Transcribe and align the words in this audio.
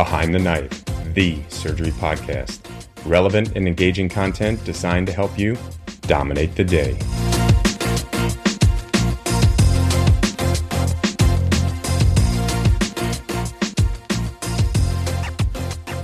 Behind 0.00 0.32
the 0.32 0.38
Knife, 0.38 0.82
the 1.12 1.38
surgery 1.50 1.90
podcast. 1.90 2.60
Relevant 3.04 3.54
and 3.54 3.68
engaging 3.68 4.08
content 4.08 4.64
designed 4.64 5.06
to 5.08 5.12
help 5.12 5.38
you 5.38 5.58
dominate 6.06 6.54
the 6.54 6.64
day. 6.64 6.92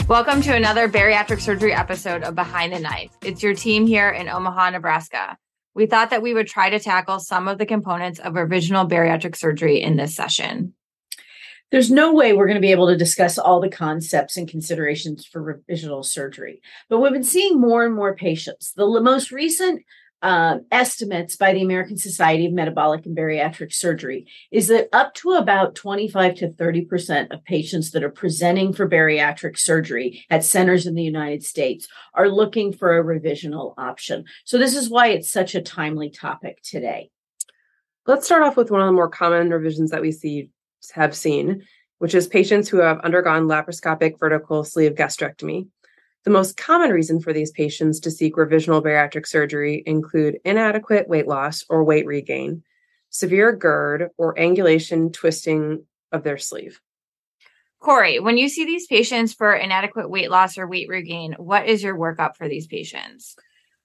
Welcome 0.06 0.42
to 0.42 0.54
another 0.54 0.90
bariatric 0.90 1.40
surgery 1.40 1.72
episode 1.72 2.22
of 2.22 2.34
Behind 2.34 2.74
the 2.74 2.80
Knife. 2.80 3.16
It's 3.24 3.42
your 3.42 3.54
team 3.54 3.86
here 3.86 4.10
in 4.10 4.28
Omaha, 4.28 4.68
Nebraska. 4.68 5.38
We 5.72 5.86
thought 5.86 6.10
that 6.10 6.20
we 6.20 6.34
would 6.34 6.48
try 6.48 6.68
to 6.68 6.78
tackle 6.78 7.18
some 7.18 7.48
of 7.48 7.56
the 7.56 7.64
components 7.64 8.18
of 8.18 8.34
revisional 8.34 8.86
bariatric 8.86 9.34
surgery 9.34 9.80
in 9.80 9.97
this 9.97 10.14
session. 10.14 10.74
There's 11.73 11.91
no 11.91 12.15
way 12.15 12.33
we're 12.33 12.47
going 12.47 12.56
to 12.56 12.61
be 12.61 12.70
able 12.70 12.88
to 12.88 12.97
discuss 12.97 13.38
all 13.38 13.61
the 13.61 13.69
concepts 13.69 14.37
and 14.37 14.48
considerations 14.48 15.27
for 15.27 15.43
revisional 15.43 16.05
surgery, 16.05 16.62
but 16.89 17.01
we've 17.01 17.12
been 17.12 17.25
seeing 17.25 17.61
more 17.61 17.84
and 17.84 17.95
more 17.95 18.15
patients. 18.15 18.73
The 18.77 18.87
most 19.01 19.33
recent 19.33 19.83
uh, 20.23 20.59
estimates 20.70 21.37
by 21.37 21.52
the 21.52 21.62
American 21.62 21.97
Society 21.97 22.47
of 22.47 22.52
Metabolic 22.52 23.05
and 23.05 23.16
Bariatric 23.16 23.73
Surgery 23.73 24.27
is 24.51 24.69
that 24.69 24.89
up 24.92 25.15
to 25.15 25.33
about 25.33 25.75
25 25.75 26.37
to 26.37 26.48
30% 26.48 27.33
of 27.33 27.45
patients 27.45 27.91
that 27.91 28.03
are 28.03 28.11
presenting 28.11 28.73
for 28.73 28.89
bariatric 28.89 29.59
surgery 29.59 30.25
at 30.30 30.45
centers 30.45 30.87
in 30.87 30.95
the 30.95 31.03
United 31.03 31.45
States 31.45 31.87
are 32.14 32.28
looking 32.28 32.73
for 32.73 32.97
a 32.97 33.05
revisional 33.05 33.75
option. 33.77 34.25
So, 34.45 34.56
this 34.56 34.75
is 34.75 34.89
why 34.89 35.09
it's 35.09 35.30
such 35.30 35.55
a 35.55 35.62
timely 35.62 36.11
topic 36.11 36.62
today. 36.62 37.11
Let's 38.06 38.25
start 38.25 38.42
off 38.42 38.56
with 38.56 38.70
one 38.70 38.80
of 38.80 38.87
the 38.87 38.92
more 38.92 39.11
common 39.11 39.51
revisions 39.51 39.91
that 39.91 40.03
we 40.03 40.12
see 40.12 40.48
have 40.90 41.16
seen, 41.16 41.62
which 41.98 42.14
is 42.14 42.27
patients 42.27 42.69
who 42.69 42.78
have 42.78 43.00
undergone 43.00 43.48
laparoscopic 43.48 44.19
vertical 44.19 44.64
sleeve 44.64 44.94
gastrectomy. 44.94 45.69
The 46.24 46.30
most 46.30 46.56
common 46.56 46.91
reason 46.91 47.20
for 47.20 47.33
these 47.33 47.52
patients 47.52 48.00
to 48.00 48.11
seek 48.11 48.34
revisional 48.34 48.83
bariatric 48.83 49.27
surgery 49.27 49.83
include 49.86 50.38
inadequate 50.44 51.08
weight 51.08 51.28
loss 51.28 51.64
or 51.69 51.84
weight 51.84 52.06
regain, 52.06 52.64
severe 53.11 53.52
GERD, 53.52 54.11
or 54.19 54.34
angulation 54.34 55.12
twisting 55.12 55.84
of 56.12 56.24
their 56.24 56.38
sleeve. 56.38 56.80
Corey, 57.78 58.18
when 58.18 58.36
you 58.36 58.48
see 58.48 58.64
these 58.64 58.86
patients 58.86 59.33
for 59.33 59.55
inadequate 59.55 60.11
weight 60.11 60.30
loss 60.30 60.58
or 60.58 60.66
weight 60.66 60.89
regain, 60.89 61.34
what 61.34 61.68
is 61.68 61.83
your 61.83 61.96
workup 61.96 62.36
for 62.36 62.48
these 62.48 62.66
patients? 62.66 63.36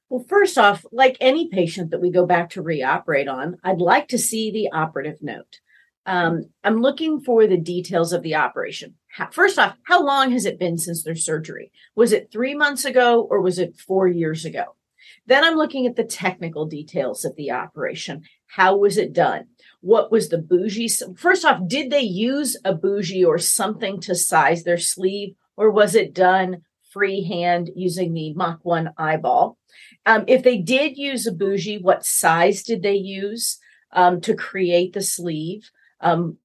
Well, 0.10 0.26
first 0.28 0.58
off, 0.58 0.86
like 0.92 1.18
any 1.22 1.48
patient 1.50 1.92
that 1.92 2.02
we 2.02 2.12
go 2.12 2.26
back 2.26 2.50
to 2.52 2.64
reoperate 2.64 3.32
on, 3.32 3.58
I'd 3.64 3.80
like 3.80 4.08
to 4.10 4.18
see 4.18 4.52
the 4.52 4.72
operative 4.72 5.22
note. 5.22 5.60
Um, 6.06 6.46
I'm 6.64 6.82
looking 6.82 7.22
for 7.22 7.46
the 7.46 7.58
details 7.58 8.12
of 8.12 8.24
the 8.24 8.36
operation. 8.36 8.96
First 9.32 9.60
off, 9.60 9.76
how 9.84 10.04
long 10.04 10.32
has 10.32 10.46
it 10.46 10.60
been 10.60 10.78
since 10.78 11.04
their 11.04 11.16
surgery? 11.16 11.72
Was 11.96 12.12
it 12.12 12.32
three 12.32 12.56
months 12.56 12.86
ago 12.86 13.28
or 13.30 13.42
was 13.42 13.60
it 13.60 13.78
four 13.78 14.08
years 14.08 14.46
ago? 14.46 14.76
Then 15.28 15.44
I'm 15.44 15.56
looking 15.56 15.86
at 15.86 15.96
the 15.96 16.04
technical 16.04 16.66
details 16.66 17.24
of 17.26 17.36
the 17.36 17.52
operation. 17.52 18.24
How 18.48 18.76
was 18.76 18.98
it 18.98 19.14
done? 19.14 19.48
What 19.82 20.12
was 20.12 20.30
the 20.30 20.38
bougie? 20.38 20.90
First 21.16 21.46
off, 21.46 21.62
did 21.68 21.92
they 21.92 22.02
use 22.02 22.58
a 22.66 22.74
bougie 22.74 23.26
or 23.26 23.38
something 23.38 24.00
to 24.02 24.16
size 24.16 24.64
their 24.64 24.78
sleeve, 24.78 25.36
or 25.58 25.70
was 25.70 25.96
it 25.96 26.14
done 26.14 26.64
freehand 26.92 27.70
using 27.76 28.14
the 28.14 28.34
Mach 28.34 28.60
1 28.64 28.92
eyeball? 28.98 29.58
Um, 30.06 30.24
if 30.28 30.44
they 30.44 30.58
did 30.58 30.98
use 30.98 31.28
a 31.28 31.32
bougie, 31.32 31.78
what 31.78 32.06
size 32.06 32.64
did 32.64 32.82
they 32.82 32.96
use 32.96 33.60
um, 33.94 34.22
to 34.22 34.36
create 34.36 34.94
the 34.94 35.02
sleeve? 35.02 35.70
Um, 36.02 36.38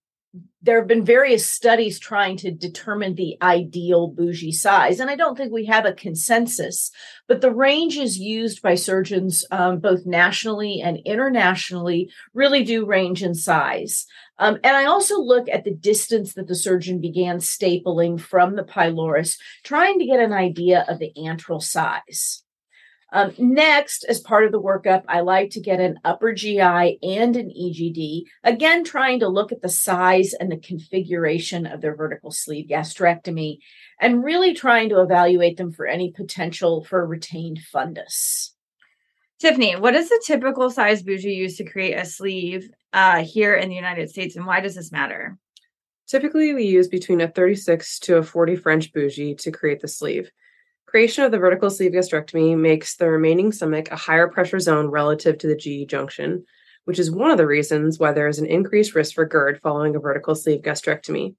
there 0.63 0.79
have 0.79 0.89
been 0.89 1.05
various 1.05 1.49
studies 1.49 1.99
trying 1.99 2.37
to 2.39 2.51
determine 2.51 3.15
the 3.15 3.37
ideal 3.41 4.09
bougie 4.09 4.53
size, 4.53 4.99
and 5.01 5.09
I 5.09 5.15
don't 5.15 5.37
think 5.37 5.53
we 5.53 5.67
have 5.67 5.87
a 5.87 5.93
consensus, 5.93 6.91
but 7.29 7.41
the 7.41 7.55
ranges 7.55 8.19
used 8.19 8.63
by 8.63 8.75
surgeons, 8.75 9.45
um, 9.51 9.79
both 9.79 10.05
nationally 10.05 10.83
and 10.83 10.99
internationally, 11.05 12.11
really 12.35 12.65
do 12.65 12.85
range 12.85 13.23
in 13.23 13.35
size. 13.35 14.07
Um, 14.39 14.59
and 14.65 14.77
I 14.77 14.87
also 14.87 15.21
look 15.21 15.49
at 15.49 15.65
the 15.65 15.75
distance 15.75 16.35
that 16.35 16.49
the 16.49 16.55
surgeon 16.55 17.01
began 17.01 17.39
stapling 17.39 18.21
from 18.21 18.57
the 18.57 18.65
pylorus, 18.65 19.39
trying 19.63 19.99
to 20.01 20.07
get 20.07 20.21
an 20.21 20.33
idea 20.33 20.85
of 20.89 20.99
the 20.99 21.13
antral 21.17 21.63
size. 21.63 22.43
Um, 23.13 23.33
next, 23.39 24.05
as 24.05 24.19
part 24.19 24.45
of 24.45 24.53
the 24.53 24.61
workup, 24.61 25.05
I 25.09 25.21
like 25.21 25.51
to 25.51 25.61
get 25.61 25.81
an 25.81 26.01
upper 26.05 26.33
GI 26.33 26.99
and 27.03 27.37
an 27.37 27.51
EGD, 27.51 28.25
again, 28.43 28.83
trying 28.83 29.21
to 29.21 29.29
look 29.29 29.53
at 29.53 29.63
the 29.63 29.69
size 29.69 30.35
and 30.35 30.51
the 30.51 30.57
configuration 30.57 31.67
of 31.67 31.81
their 31.81 31.95
vertical 31.95 32.33
sleeve 32.33 32.69
gastrectomy 32.69 33.59
and 34.01 34.25
really 34.25 34.55
trying 34.55 34.89
to 34.89 35.01
evaluate 35.01 35.57
them 35.57 35.73
for 35.73 35.87
any 35.87 36.11
potential 36.11 36.85
for 36.85 37.07
retained 37.07 37.61
fundus. 37.73 38.51
Tiffany, 39.39 39.77
what 39.77 39.95
is 39.95 40.09
the 40.09 40.23
typical 40.27 40.71
size 40.71 41.03
bougie 41.03 41.35
used 41.35 41.59
to 41.59 41.65
create 41.65 41.95
a 41.95 42.05
sleeve 42.05 42.69
uh, 42.93 43.23
here 43.23 43.55
in 43.55 43.69
the 43.69 43.75
United 43.75 44.11
States, 44.11 44.35
and 44.35 44.47
why 44.47 44.61
does 44.61 44.75
this 44.75 44.91
matter? 44.91 45.39
Typically, 46.09 46.55
we 46.55 46.65
use 46.65 46.89
between 46.89 47.21
a 47.21 47.29
36 47.29 47.99
to 48.01 48.17
a 48.17 48.23
40 48.23 48.57
French 48.57 48.93
bougie 48.93 49.35
to 49.37 49.51
create 49.51 49.81
the 49.81 49.89
sleeve. 49.89 50.31
Creation 50.87 51.25
of 51.25 51.33
the 51.33 51.39
vertical 51.39 51.69
sleeve 51.69 51.93
gastrectomy 51.93 52.57
makes 52.57 52.97
the 52.97 53.09
remaining 53.09 53.51
stomach 53.51 53.91
a 53.91 53.97
higher 53.97 54.29
pressure 54.29 54.61
zone 54.61 54.87
relative 54.87 55.37
to 55.39 55.49
the 55.49 55.57
GE 55.57 55.91
junction, 55.91 56.45
which 56.85 57.01
is 57.01 57.11
one 57.11 57.33
of 57.33 57.39
the 57.39 57.47
reasons 57.47 57.99
why 57.99 58.13
there 58.13 58.29
is 58.29 58.39
an 58.39 58.47
increased 58.47 58.95
risk 58.95 59.15
for 59.15 59.27
GERD 59.27 59.61
following 59.61 59.97
a 59.97 60.01
vertical 60.01 60.37
sleeve 60.37 60.63
gastrectomy. 60.63 61.35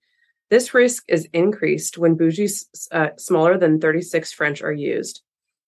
This 0.50 0.74
risk 0.74 1.06
is 1.08 1.28
increased 1.34 1.98
when 1.98 2.18
bougies 2.18 2.66
uh, 2.92 3.10
smaller 3.18 3.58
than 3.58 3.80
36 3.80 4.34
French 4.34 4.62
are 4.62 4.74
used. 4.74 5.22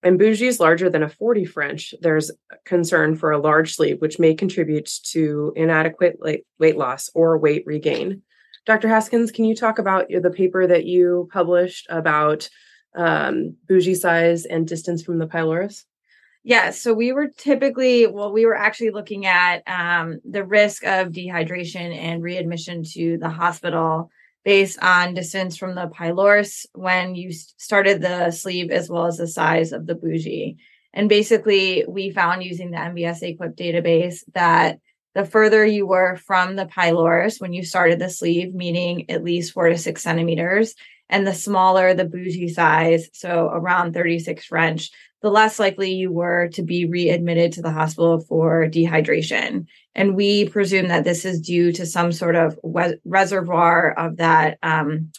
And 0.03 0.19
bougies 0.19 0.59
larger 0.59 0.89
than 0.89 1.03
a 1.03 1.09
40 1.09 1.45
French, 1.45 1.93
there's 2.01 2.31
concern 2.65 3.15
for 3.15 3.31
a 3.31 3.39
large 3.39 3.75
sleeve, 3.75 3.99
which 4.01 4.19
may 4.19 4.33
contribute 4.33 4.89
to 5.11 5.53
inadequate 5.55 6.19
weight 6.59 6.77
loss 6.77 7.09
or 7.13 7.37
weight 7.37 7.63
regain. 7.65 8.23
Dr. 8.65 8.87
Haskins, 8.87 9.31
can 9.31 9.45
you 9.45 9.55
talk 9.55 9.79
about 9.79 10.07
the 10.09 10.29
paper 10.29 10.67
that 10.67 10.85
you 10.85 11.29
published 11.31 11.87
about 11.89 12.49
um, 12.95 13.55
bougie 13.67 13.95
size 13.95 14.45
and 14.45 14.67
distance 14.67 15.03
from 15.03 15.19
the 15.19 15.27
pylorus? 15.27 15.85
Yeah, 16.43 16.71
so 16.71 16.93
we 16.93 17.11
were 17.11 17.27
typically, 17.27 18.07
well, 18.07 18.31
we 18.31 18.45
were 18.45 18.55
actually 18.55 18.91
looking 18.91 19.25
at 19.25 19.61
um, 19.67 20.19
the 20.23 20.43
risk 20.43 20.85
of 20.85 21.09
dehydration 21.09 21.95
and 21.95 22.23
readmission 22.23 22.83
to 22.93 23.17
the 23.17 23.29
hospital 23.29 24.09
based 24.45 24.79
on 24.81 25.13
distance 25.13 25.57
from 25.57 25.75
the 25.75 25.87
pylorus 25.87 26.65
when 26.73 27.13
you 27.13 27.31
started 27.31 28.01
the 28.01 28.31
sleeve 28.31 28.71
as 28.71 28.89
well 28.89 29.05
as 29.05 29.17
the 29.17 29.27
size 29.27 29.73
of 29.73 29.85
the 29.85 29.95
bougie. 29.95 30.57
And 30.93 31.09
basically, 31.09 31.85
we 31.87 32.09
found 32.09 32.43
using 32.43 32.71
the 32.71 32.77
MBSAQIP 32.77 33.55
database 33.55 34.23
that 34.33 34.79
the 35.13 35.25
further 35.25 35.65
you 35.65 35.85
were 35.85 36.15
from 36.15 36.55
the 36.55 36.65
pylorus 36.65 37.39
when 37.39 37.51
you 37.53 37.63
started 37.63 37.99
the 37.99 38.09
sleeve, 38.09 38.53
meaning 38.53 39.09
at 39.09 39.23
least 39.23 39.53
four 39.53 39.69
to 39.69 39.77
six 39.77 40.01
centimeters, 40.01 40.75
and 41.09 41.25
the 41.25 41.33
smaller 41.33 41.93
the 41.93 42.05
bougie 42.05 42.49
size, 42.49 43.09
so 43.13 43.49
around 43.51 43.93
36 43.93 44.45
French, 44.45 44.91
the 45.21 45.29
less 45.29 45.59
likely 45.59 45.93
you 45.93 46.11
were 46.11 46.47
to 46.49 46.63
be 46.63 46.85
readmitted 46.85 47.53
to 47.53 47.61
the 47.61 47.71
hospital 47.71 48.21
for 48.21 48.67
dehydration. 48.67 49.65
And 49.95 50.15
we 50.15 50.47
presume 50.47 50.87
that 50.87 51.03
this 51.03 51.25
is 51.25 51.41
due 51.41 51.71
to 51.73 51.85
some 51.85 52.11
sort 52.11 52.35
of 52.35 52.57
we- 52.63 52.97
reservoir 53.03 53.91
of 53.91 54.17
that 54.17 54.57
um, 54.63 55.11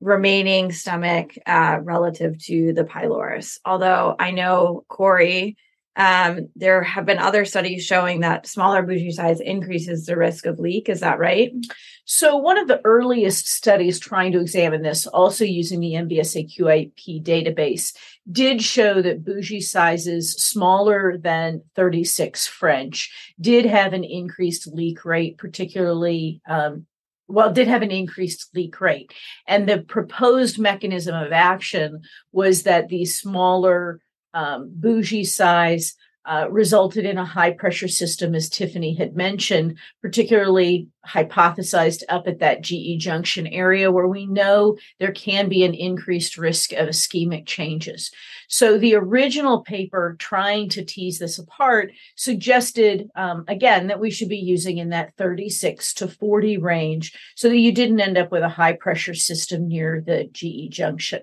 remaining 0.00 0.72
stomach 0.72 1.36
uh, 1.46 1.78
relative 1.82 2.38
to 2.44 2.72
the 2.72 2.84
pylorus. 2.84 3.58
Although 3.64 4.16
I 4.18 4.30
know 4.30 4.84
Corey 4.88 5.56
um, 5.96 6.48
there 6.54 6.82
have 6.82 7.04
been 7.04 7.18
other 7.18 7.44
studies 7.44 7.84
showing 7.84 8.20
that 8.20 8.46
smaller 8.46 8.82
bougie 8.82 9.10
size 9.10 9.40
increases 9.40 10.06
the 10.06 10.16
risk 10.16 10.46
of 10.46 10.58
leak. 10.58 10.88
Is 10.88 11.00
that 11.00 11.18
right? 11.18 11.52
So, 12.04 12.36
one 12.36 12.58
of 12.58 12.68
the 12.68 12.80
earliest 12.84 13.48
studies 13.48 13.98
trying 13.98 14.32
to 14.32 14.40
examine 14.40 14.82
this, 14.82 15.06
also 15.06 15.44
using 15.44 15.80
the 15.80 15.92
MBSA 15.92 16.56
QIP 16.56 17.22
database, 17.22 17.94
did 18.30 18.62
show 18.62 19.02
that 19.02 19.24
bougie 19.24 19.60
sizes 19.60 20.32
smaller 20.32 21.18
than 21.18 21.62
36 21.74 22.46
French 22.46 23.32
did 23.40 23.64
have 23.64 23.92
an 23.92 24.04
increased 24.04 24.68
leak 24.68 25.04
rate, 25.04 25.38
particularly 25.38 26.40
um, 26.48 26.86
well, 27.30 27.52
did 27.52 27.68
have 27.68 27.82
an 27.82 27.90
increased 27.90 28.48
leak 28.54 28.80
rate. 28.80 29.12
And 29.46 29.68
the 29.68 29.78
proposed 29.78 30.58
mechanism 30.58 31.14
of 31.14 31.32
action 31.32 32.02
was 32.32 32.64
that 32.64 32.88
these 32.88 33.18
smaller 33.18 34.00
um, 34.34 34.70
bougie 34.72 35.24
size 35.24 35.96
uh, 36.26 36.46
resulted 36.50 37.06
in 37.06 37.16
a 37.16 37.24
high 37.24 37.50
pressure 37.50 37.88
system, 37.88 38.34
as 38.34 38.48
Tiffany 38.48 38.94
had 38.94 39.16
mentioned, 39.16 39.78
particularly 40.02 40.86
hypothesized 41.06 42.02
up 42.10 42.28
at 42.28 42.40
that 42.40 42.60
GE 42.60 42.98
junction 42.98 43.46
area 43.46 43.90
where 43.90 44.06
we 44.06 44.26
know 44.26 44.76
there 44.98 45.12
can 45.12 45.48
be 45.48 45.64
an 45.64 45.72
increased 45.72 46.36
risk 46.36 46.72
of 46.72 46.88
ischemic 46.88 47.46
changes. 47.46 48.10
So 48.48 48.76
the 48.76 48.96
original 48.96 49.62
paper 49.62 50.16
trying 50.18 50.68
to 50.70 50.84
tease 50.84 51.18
this 51.18 51.38
apart 51.38 51.92
suggested, 52.16 53.08
um, 53.16 53.44
again, 53.48 53.86
that 53.86 54.00
we 54.00 54.10
should 54.10 54.28
be 54.28 54.36
using 54.36 54.76
in 54.76 54.90
that 54.90 55.16
36 55.16 55.94
to 55.94 56.08
40 56.08 56.58
range 56.58 57.16
so 57.34 57.48
that 57.48 57.58
you 57.58 57.72
didn't 57.72 58.00
end 58.00 58.18
up 58.18 58.30
with 58.30 58.42
a 58.42 58.48
high 58.48 58.74
pressure 58.74 59.14
system 59.14 59.68
near 59.68 60.02
the 60.04 60.28
GE 60.32 60.70
junction. 60.70 61.22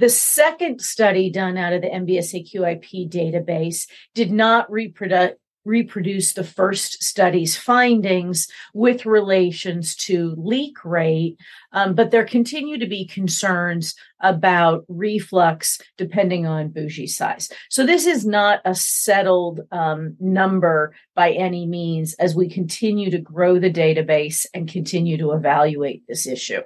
The 0.00 0.08
second 0.08 0.80
study 0.80 1.28
done 1.28 1.58
out 1.58 1.74
of 1.74 1.82
the 1.82 1.88
MBSA 1.88 2.50
QIP 2.50 3.10
database 3.10 3.86
did 4.14 4.32
not 4.32 4.70
reproduce 4.72 5.36
reproduce 5.66 6.32
the 6.32 6.42
first 6.42 7.02
study's 7.02 7.54
findings 7.54 8.48
with 8.72 9.04
relations 9.04 9.94
to 9.94 10.34
leak 10.38 10.82
rate, 10.86 11.36
um, 11.72 11.94
but 11.94 12.10
there 12.10 12.24
continue 12.24 12.78
to 12.78 12.86
be 12.86 13.06
concerns 13.06 13.94
about 14.20 14.86
reflux 14.88 15.78
depending 15.98 16.46
on 16.46 16.70
bougie 16.70 17.06
size. 17.06 17.52
So 17.68 17.84
this 17.84 18.06
is 18.06 18.24
not 18.24 18.60
a 18.64 18.74
settled 18.74 19.60
um, 19.70 20.16
number 20.18 20.94
by 21.14 21.32
any 21.32 21.66
means 21.66 22.14
as 22.14 22.34
we 22.34 22.48
continue 22.48 23.10
to 23.10 23.18
grow 23.18 23.58
the 23.58 23.70
database 23.70 24.46
and 24.54 24.66
continue 24.66 25.18
to 25.18 25.32
evaluate 25.32 26.04
this 26.08 26.26
issue. 26.26 26.62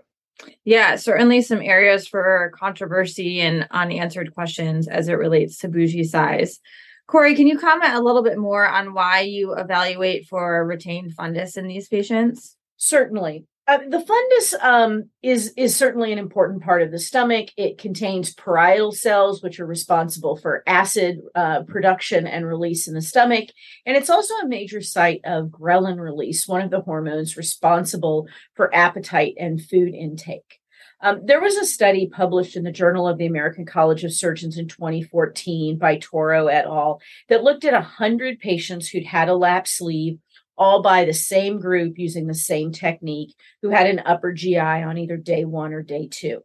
Yeah, 0.65 0.97
certainly 0.97 1.43
some 1.43 1.61
areas 1.61 2.09
for 2.09 2.53
controversy 2.55 3.41
and 3.41 3.67
unanswered 3.71 4.35
questions 4.35 4.89
as 4.89 5.09
it 5.09 5.15
relates 5.15 5.59
to 5.59 5.69
bougie 5.69 6.05
size. 6.05 6.61
Corey, 7.07 7.35
can 7.35 7.47
you 7.47 7.59
comment 7.59 7.95
a 7.95 8.03
little 8.03 8.23
bit 8.23 8.39
more 8.39 8.67
on 8.67 8.95
why 8.95 9.21
you 9.21 9.55
evaluate 9.55 10.27
for 10.27 10.65
retained 10.67 11.15
fundus 11.15 11.57
in 11.57 11.67
these 11.67 11.89
patients? 11.89 12.57
Certainly. 12.77 13.45
Uh, 13.67 13.79
the 13.89 13.99
fundus 13.99 14.63
um, 14.63 15.09
is 15.23 15.55
is 15.57 15.75
certainly 15.75 16.13
an 16.13 16.19
important 16.19 16.63
part 16.63 16.83
of 16.83 16.91
the 16.91 16.99
stomach. 16.99 17.49
It 17.57 17.79
contains 17.79 18.35
parietal 18.35 18.93
cells, 18.93 19.43
which 19.43 19.59
are 19.59 19.67
responsible 19.67 20.37
for 20.37 20.63
acid 20.67 21.21
uh, 21.35 21.63
production 21.63 22.27
and 22.27 22.47
release 22.47 22.89
in 22.89 22.95
the 22.95 23.01
stomach, 23.01 23.49
and 23.87 23.97
it's 23.97 24.11
also 24.11 24.35
a 24.35 24.49
major 24.49 24.83
site 24.83 25.23
of 25.25 25.47
ghrelin 25.47 25.99
release, 25.99 26.47
one 26.47 26.61
of 26.61 26.71
the 26.71 26.83
hormones 26.83 27.39
responsible 27.39 28.29
for 28.55 28.75
appetite 28.75 29.35
and 29.39 29.65
food 29.65 29.95
intake. 29.95 30.61
Um, 31.01 31.21
there 31.25 31.41
was 31.41 31.57
a 31.57 31.67
study 31.67 32.09
published 32.09 32.57
in 32.57 32.65
the 32.65 32.73
Journal 32.73 33.09
of 33.09 33.19
the 33.19 33.27
American 33.27 33.67
College 33.67 34.05
of 34.05 34.13
Surgeons 34.13 34.57
in 34.57 34.69
2014 34.69 35.77
by 35.79 35.99
Toro 35.99 36.47
et 36.47 36.65
al. 36.65 37.01
that 37.29 37.45
looked 37.45 37.65
at 37.65 37.73
100 37.73 38.39
patients 38.41 38.89
who'd 38.89 39.05
had 39.05 39.29
a 39.29 39.37
lap 39.37 39.67
sleeve 39.67 40.19
all 40.57 40.83
by 40.83 41.05
the 41.05 41.15
same 41.15 41.59
group 41.59 41.99
using 41.99 42.27
the 42.27 42.35
same 42.35 42.73
technique 42.73 43.35
who 43.63 43.71
had 43.71 43.87
an 43.87 44.03
upper 44.05 44.33
GI 44.33 44.59
on 44.59 44.99
either 44.99 45.17
day 45.17 45.45
one 45.45 45.73
or 45.73 45.83
day 45.83 46.09
two. 46.11 46.43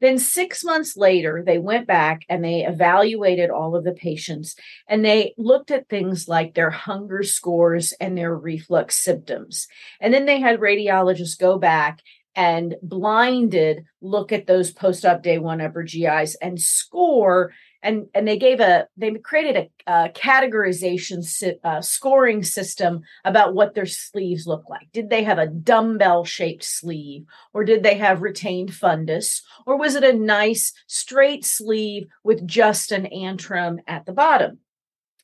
Then, 0.00 0.18
six 0.18 0.62
months 0.62 0.96
later, 0.96 1.42
they 1.44 1.58
went 1.58 1.86
back 1.86 2.22
and 2.28 2.44
they 2.44 2.66
evaluated 2.66 3.48
all 3.48 3.74
of 3.74 3.84
the 3.84 3.94
patients 3.94 4.54
and 4.86 5.02
they 5.02 5.32
looked 5.38 5.70
at 5.70 5.88
things 5.88 6.28
like 6.28 6.54
their 6.54 6.70
hunger 6.70 7.22
scores 7.22 7.92
and 7.98 8.16
their 8.16 8.36
reflux 8.36 9.02
symptoms. 9.02 9.68
And 10.00 10.12
then 10.12 10.26
they 10.26 10.38
had 10.38 10.60
radiologists 10.60 11.38
go 11.38 11.58
back 11.58 12.00
and 12.34 12.74
blinded 12.82 13.84
look 14.02 14.30
at 14.30 14.46
those 14.46 14.70
post-op 14.70 15.22
day 15.22 15.38
one 15.38 15.62
upper 15.62 15.82
GIs 15.82 16.34
and 16.42 16.60
score 16.60 17.52
and 17.86 18.08
and 18.14 18.26
they 18.26 18.36
gave 18.36 18.58
a 18.58 18.88
they 18.96 19.12
created 19.14 19.70
a, 19.86 19.92
a 19.92 20.08
categorization 20.10 21.22
uh, 21.62 21.80
scoring 21.80 22.42
system 22.42 23.02
about 23.24 23.54
what 23.54 23.74
their 23.74 23.86
sleeves 23.86 24.46
look 24.46 24.68
like. 24.68 24.88
Did 24.92 25.08
they 25.08 25.22
have 25.22 25.38
a 25.38 25.46
dumbbell 25.46 26.24
shaped 26.24 26.64
sleeve 26.64 27.24
or 27.54 27.64
did 27.64 27.84
they 27.84 27.94
have 27.94 28.22
retained 28.22 28.70
fundus 28.70 29.42
or 29.66 29.78
was 29.78 29.94
it 29.94 30.02
a 30.02 30.12
nice 30.12 30.72
straight 30.88 31.44
sleeve 31.44 32.08
with 32.24 32.46
just 32.46 32.90
an 32.90 33.06
antrum 33.06 33.78
at 33.86 34.04
the 34.04 34.12
bottom? 34.12 34.58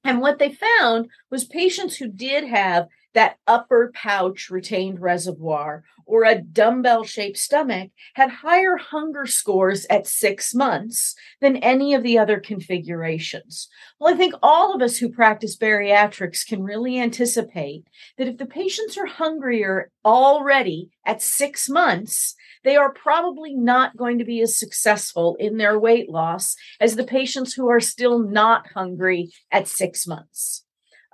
And 0.05 0.21
what 0.21 0.39
they 0.39 0.53
found 0.53 1.09
was 1.31 1.45
patients 1.45 1.97
who 1.97 2.09
did 2.09 2.45
have 2.45 2.87
that 3.15 3.37
upper 3.47 3.93
pouch 3.95 4.51
retained 4.51 5.01
reservoir 5.01 5.85
or 6.07 6.25
a 6.25 6.41
dumbbell 6.41 7.05
shaped 7.05 7.39
stomach 7.39 7.91
had 8.15 8.29
higher 8.29 8.77
hunger 8.77 9.27
scores 9.27 9.87
at 9.89 10.07
six 10.07 10.55
months 10.55 11.15
than 11.41 11.57
any 11.59 11.95
of 11.95 12.03
the 12.03 12.19
other 12.19 12.41
configurations. 12.41 13.69
Well, 13.99 14.13
I 14.13 14.17
think 14.17 14.35
all 14.43 14.75
of 14.75 14.83
us 14.83 14.99
who 14.99 15.09
practice 15.09 15.57
bariatrics 15.57 16.47
can 16.47 16.63
really 16.63 16.99
anticipate 16.99 17.85
that 18.19 18.29
if 18.29 18.39
the 18.39 18.47
patients 18.47 18.97
are 18.99 19.07
hungrier 19.07 19.91
already 20.05 20.91
at 21.07 21.23
six 21.23 21.69
months, 21.69 22.35
they 22.65 22.77
are 22.77 22.93
probably 22.93 23.55
not 23.55 23.97
going 23.97 24.19
to 24.19 24.25
be 24.25 24.41
as 24.41 24.59
successful 24.59 25.37
in 25.41 25.57
their 25.57 25.79
weight 25.79 26.09
loss 26.09 26.55
as 26.81 26.97
the 26.97 27.05
patients 27.05 27.55
who 27.55 27.69
are 27.69 27.81
still 27.81 28.19
not 28.19 28.69
hungry 28.75 29.31
at 29.51 29.67
six 29.67 30.07
months. 30.07 30.65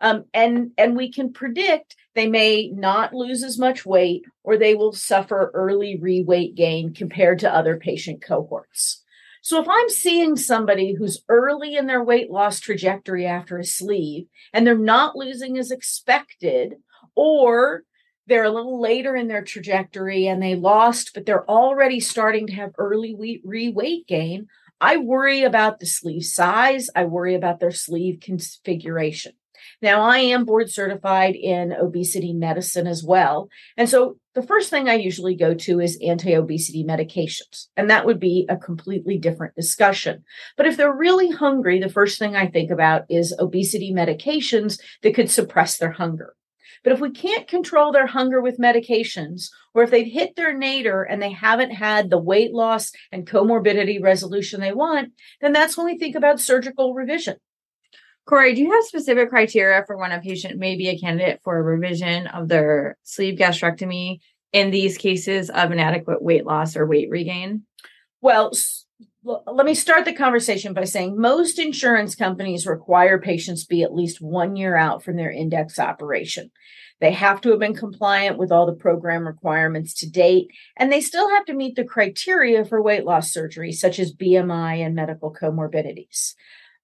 Um, 0.00 0.24
and 0.32 0.70
and 0.78 0.96
we 0.96 1.12
can 1.12 1.32
predict 1.32 1.96
they 2.14 2.26
may 2.28 2.68
not 2.68 3.14
lose 3.14 3.42
as 3.42 3.58
much 3.58 3.86
weight 3.86 4.24
or 4.42 4.56
they 4.56 4.74
will 4.74 4.92
suffer 4.92 5.50
early 5.54 5.98
reweight 6.00 6.54
gain 6.54 6.94
compared 6.94 7.40
to 7.40 7.54
other 7.54 7.76
patient 7.76 8.22
cohorts. 8.22 9.04
So 9.40 9.60
if 9.62 9.68
I'm 9.68 9.88
seeing 9.88 10.36
somebody 10.36 10.94
who's 10.94 11.22
early 11.28 11.76
in 11.76 11.86
their 11.86 12.02
weight 12.02 12.30
loss 12.30 12.60
trajectory 12.60 13.24
after 13.24 13.58
a 13.58 13.64
sleeve 13.64 14.26
and 14.52 14.66
they're 14.66 14.76
not 14.76 15.16
losing 15.16 15.58
as 15.58 15.70
expected, 15.70 16.74
or 17.14 17.84
they're 18.26 18.44
a 18.44 18.50
little 18.50 18.80
later 18.80 19.16
in 19.16 19.28
their 19.28 19.42
trajectory 19.42 20.26
and 20.26 20.42
they 20.42 20.54
lost, 20.54 21.12
but 21.14 21.24
they're 21.24 21.48
already 21.48 21.98
starting 22.00 22.46
to 22.48 22.52
have 22.54 22.72
early 22.78 23.40
re-weight 23.42 24.06
gain, 24.06 24.48
I 24.80 24.98
worry 24.98 25.42
about 25.42 25.80
the 25.80 25.86
sleeve 25.86 26.24
size. 26.24 26.90
I 26.94 27.04
worry 27.04 27.34
about 27.34 27.58
their 27.58 27.72
sleeve 27.72 28.20
configuration. 28.20 29.32
Now, 29.80 30.02
I 30.02 30.18
am 30.18 30.44
board 30.44 30.70
certified 30.70 31.36
in 31.36 31.72
obesity 31.72 32.32
medicine 32.32 32.86
as 32.86 33.04
well. 33.04 33.48
And 33.76 33.88
so 33.88 34.18
the 34.34 34.42
first 34.42 34.70
thing 34.70 34.88
I 34.88 34.94
usually 34.94 35.36
go 35.36 35.54
to 35.54 35.80
is 35.80 35.98
anti 36.02 36.34
obesity 36.34 36.84
medications. 36.84 37.66
And 37.76 37.88
that 37.88 38.04
would 38.04 38.18
be 38.18 38.46
a 38.48 38.56
completely 38.56 39.18
different 39.18 39.54
discussion. 39.54 40.24
But 40.56 40.66
if 40.66 40.76
they're 40.76 40.92
really 40.92 41.30
hungry, 41.30 41.78
the 41.78 41.88
first 41.88 42.18
thing 42.18 42.34
I 42.34 42.48
think 42.48 42.70
about 42.70 43.02
is 43.08 43.34
obesity 43.38 43.92
medications 43.92 44.80
that 45.02 45.14
could 45.14 45.30
suppress 45.30 45.78
their 45.78 45.92
hunger. 45.92 46.34
But 46.84 46.92
if 46.92 47.00
we 47.00 47.10
can't 47.10 47.48
control 47.48 47.92
their 47.92 48.06
hunger 48.06 48.40
with 48.40 48.58
medications, 48.58 49.50
or 49.74 49.82
if 49.82 49.90
they've 49.90 50.06
hit 50.06 50.36
their 50.36 50.56
nadir 50.56 51.02
and 51.02 51.20
they 51.20 51.32
haven't 51.32 51.70
had 51.70 52.10
the 52.10 52.18
weight 52.18 52.52
loss 52.52 52.92
and 53.12 53.26
comorbidity 53.26 54.02
resolution 54.02 54.60
they 54.60 54.72
want, 54.72 55.12
then 55.40 55.52
that's 55.52 55.76
when 55.76 55.86
we 55.86 55.98
think 55.98 56.14
about 56.14 56.40
surgical 56.40 56.94
revision. 56.94 57.36
Corey, 58.28 58.54
do 58.54 58.60
you 58.60 58.70
have 58.72 58.84
specific 58.84 59.30
criteria 59.30 59.82
for 59.86 59.96
when 59.96 60.12
a 60.12 60.20
patient 60.20 60.58
may 60.58 60.76
be 60.76 60.88
a 60.88 60.98
candidate 60.98 61.40
for 61.42 61.56
a 61.56 61.62
revision 61.62 62.26
of 62.26 62.48
their 62.48 62.98
sleeve 63.02 63.38
gastrectomy 63.38 64.18
in 64.52 64.70
these 64.70 64.98
cases 64.98 65.48
of 65.48 65.72
inadequate 65.72 66.20
weight 66.20 66.44
loss 66.44 66.76
or 66.76 66.86
weight 66.86 67.08
regain? 67.08 67.62
Well, 68.20 68.52
let 69.24 69.64
me 69.64 69.72
start 69.74 70.04
the 70.04 70.12
conversation 70.12 70.74
by 70.74 70.84
saying 70.84 71.18
most 71.18 71.58
insurance 71.58 72.14
companies 72.14 72.66
require 72.66 73.18
patients 73.18 73.64
be 73.64 73.82
at 73.82 73.94
least 73.94 74.20
one 74.20 74.56
year 74.56 74.76
out 74.76 75.02
from 75.02 75.16
their 75.16 75.30
index 75.30 75.78
operation. 75.78 76.50
They 77.00 77.12
have 77.12 77.40
to 77.42 77.50
have 77.50 77.60
been 77.60 77.74
compliant 77.74 78.36
with 78.36 78.52
all 78.52 78.66
the 78.66 78.74
program 78.74 79.26
requirements 79.26 79.94
to 80.00 80.10
date, 80.10 80.48
and 80.76 80.92
they 80.92 81.00
still 81.00 81.30
have 81.30 81.46
to 81.46 81.54
meet 81.54 81.76
the 81.76 81.84
criteria 81.84 82.66
for 82.66 82.82
weight 82.82 83.06
loss 83.06 83.32
surgery, 83.32 83.72
such 83.72 83.98
as 83.98 84.14
BMI 84.14 84.84
and 84.84 84.94
medical 84.94 85.32
comorbidities. 85.32 86.34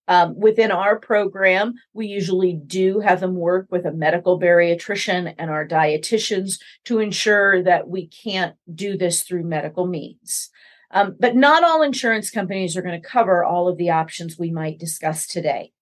Um, 0.07 0.39
within 0.39 0.71
our 0.71 0.99
program, 0.99 1.75
we 1.95 2.07
usually 2.07 2.53
do 2.53 3.01
have 3.01 3.21
them 3.21 3.37
work 3.37 3.69
with 3.71 3.87
a 3.87 3.93
medical 3.93 4.39
bariatrician 4.39 5.35
and 5.39 5.51
our 5.51 5.67
dietitians 5.67 6.61
to 6.85 6.99
ensure 6.99 7.63
that 7.63 7.89
we 7.89 8.09
can't 8.09 8.55
do 8.75 8.97
this 8.99 9.23
through 9.23 9.45
medical 9.45 9.87
means. 9.87 10.51
Um, 10.91 11.17
but 11.19 11.35
not 11.35 11.65
all 11.65 11.83
insurance 11.83 12.31
companies 12.31 12.77
are 12.77 12.83
going 12.83 13.01
to 13.01 13.09
cover 13.09 13.43
all 13.43 13.69
of 13.69 13.79
the 13.79 13.91
options 13.91 14.39
we 14.39 14.51
might 14.51 14.79
discuss 14.79 15.27
today. 15.27 15.73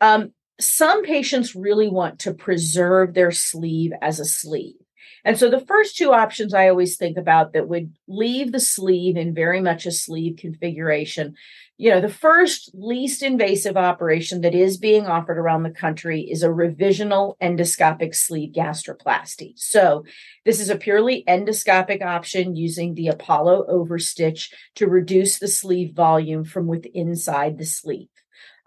Um, 0.00 0.32
some 0.60 1.04
patients 1.04 1.54
really 1.54 1.88
want 1.88 2.20
to 2.20 2.34
preserve 2.34 3.14
their 3.14 3.30
sleeve 3.30 3.92
as 4.00 4.20
a 4.20 4.24
sleeve. 4.24 4.74
And 5.28 5.38
so 5.38 5.50
the 5.50 5.60
first 5.60 5.98
two 5.98 6.14
options 6.14 6.54
I 6.54 6.70
always 6.70 6.96
think 6.96 7.18
about 7.18 7.52
that 7.52 7.68
would 7.68 7.92
leave 8.06 8.50
the 8.50 8.60
sleeve 8.60 9.18
in 9.18 9.34
very 9.34 9.60
much 9.60 9.84
a 9.84 9.92
sleeve 9.92 10.38
configuration 10.38 11.34
you 11.80 11.90
know, 11.90 12.00
the 12.00 12.08
first 12.08 12.72
least 12.74 13.22
invasive 13.22 13.76
operation 13.76 14.40
that 14.40 14.54
is 14.54 14.76
being 14.76 15.06
offered 15.06 15.38
around 15.38 15.62
the 15.62 15.70
country 15.70 16.22
is 16.22 16.42
a 16.42 16.48
revisional 16.48 17.38
endoscopic 17.40 18.16
sleeve 18.16 18.52
gastroplasty. 18.52 19.52
So, 19.54 20.04
this 20.44 20.58
is 20.58 20.70
a 20.70 20.76
purely 20.76 21.22
endoscopic 21.28 22.02
option 22.02 22.56
using 22.56 22.94
the 22.94 23.06
Apollo 23.06 23.66
overstitch 23.70 24.52
to 24.74 24.88
reduce 24.88 25.38
the 25.38 25.46
sleeve 25.46 25.94
volume 25.94 26.44
from 26.44 26.66
within 26.66 26.90
inside 26.94 27.58
the 27.58 27.64
sleeve. 27.64 28.08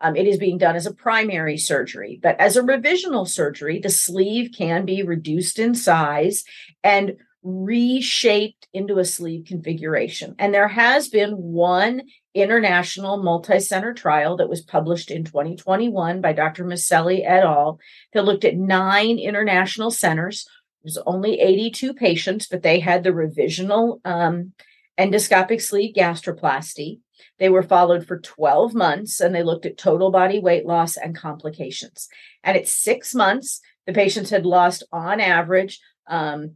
Um, 0.02 0.16
it 0.16 0.28
is 0.28 0.38
being 0.38 0.58
done 0.58 0.76
as 0.76 0.86
a 0.86 0.94
primary 0.94 1.58
surgery, 1.58 2.20
but 2.22 2.40
as 2.40 2.58
a 2.58 2.64
revisional 2.64 3.28
surgery, 3.28 3.80
the 3.80 3.90
sleeve 3.90 4.52
can 4.58 4.84
be 4.86 5.04
reduced 5.04 5.60
in 5.60 5.76
size 5.76 6.44
and 6.84 7.18
reshaped 7.44 8.68
into 8.74 9.00
a 9.00 9.06
sleeve 9.06 9.46
configuration. 9.46 10.36
And 10.38 10.54
there 10.54 10.68
has 10.68 11.08
been 11.08 11.32
one 11.32 12.04
international 12.34 13.22
multi-center 13.22 13.94
trial 13.94 14.38
that 14.38 14.50
was 14.50 14.62
published 14.62 15.12
in 15.12 15.24
2021 15.24 16.22
by 16.22 16.34
Dr. 16.34 16.64
Maselli 16.64 17.26
et 17.26 17.44
al. 17.44 17.80
that 18.14 18.26
looked 18.26 18.46
at 18.46 18.56
nine 18.56 19.20
international 19.20 19.92
centers. 19.92 20.48
It 20.82 20.86
was 20.86 20.98
only 21.06 21.40
82 21.40 21.94
patients, 21.94 22.48
but 22.48 22.64
they 22.64 22.80
had 22.80 23.04
the 23.04 23.10
revisional 23.10 24.00
um, 24.06 24.54
endoscopic 24.98 25.62
sleeve 25.62 25.96
gastroplasty. 25.96 27.00
They 27.40 27.50
were 27.50 27.64
followed 27.64 28.06
for 28.08 28.20
12 28.20 28.74
months 28.74 29.20
and 29.20 29.34
they 29.34 29.44
looked 29.44 29.66
at 29.66 29.78
total 29.78 30.12
body 30.12 30.40
weight 30.40 30.66
loss 30.66 30.98
and 30.98 31.16
complications. 31.16 32.08
And 32.44 32.58
at 32.58 32.68
six 32.68 33.14
months, 33.16 33.62
the 33.86 33.94
patients 33.94 34.30
had 34.30 34.46
lost 34.46 34.84
on 34.92 35.20
average 35.20 35.80
um, 36.08 36.56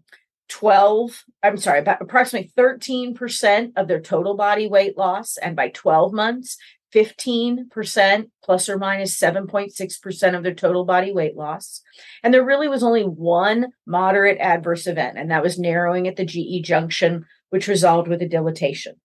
12, 0.49 1.23
I'm 1.41 1.57
sorry, 1.57 1.79
about 1.79 2.01
approximately 2.01 2.51
13% 2.57 3.71
of 3.75 3.87
their 3.87 4.01
total 4.01 4.35
body 4.35 4.67
weight 4.67 4.97
loss. 4.97 5.37
And 5.37 5.55
by 5.55 5.69
12 5.69 6.13
months, 6.13 6.57
15% 6.93 8.29
plus 8.43 8.69
or 8.69 8.77
minus 8.77 9.19
7.6% 9.19 10.37
of 10.37 10.43
their 10.43 10.53
total 10.53 10.85
body 10.85 11.11
weight 11.11 11.35
loss. 11.35 11.81
And 12.23 12.33
there 12.33 12.45
really 12.45 12.69
was 12.69 12.83
only 12.83 13.03
one 13.03 13.67
moderate 13.85 14.37
adverse 14.39 14.87
event, 14.87 15.17
and 15.17 15.29
that 15.29 15.43
was 15.43 15.59
narrowing 15.59 16.07
at 16.07 16.15
the 16.15 16.25
GE 16.25 16.65
junction, 16.65 17.25
which 17.49 17.67
resolved 17.67 18.07
with 18.07 18.21
a 18.21 18.29
dilatation. 18.29 18.95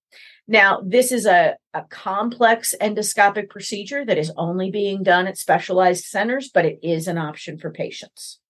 Now, 0.49 0.83
this 0.85 1.13
is 1.13 1.27
a, 1.27 1.57
a 1.75 1.83
complex 1.83 2.75
endoscopic 2.81 3.49
procedure 3.51 4.05
that 4.05 4.19
is 4.19 4.33
only 4.37 4.71
being 4.71 5.03
done 5.03 5.27
at 5.27 5.39
specialized 5.39 6.05
centers, 6.05 6.51
but 6.53 6.65
it 6.65 6.81
is 6.83 7.07
an 7.07 7.19
option 7.19 7.59
for 7.59 7.71
patients. 7.71 8.41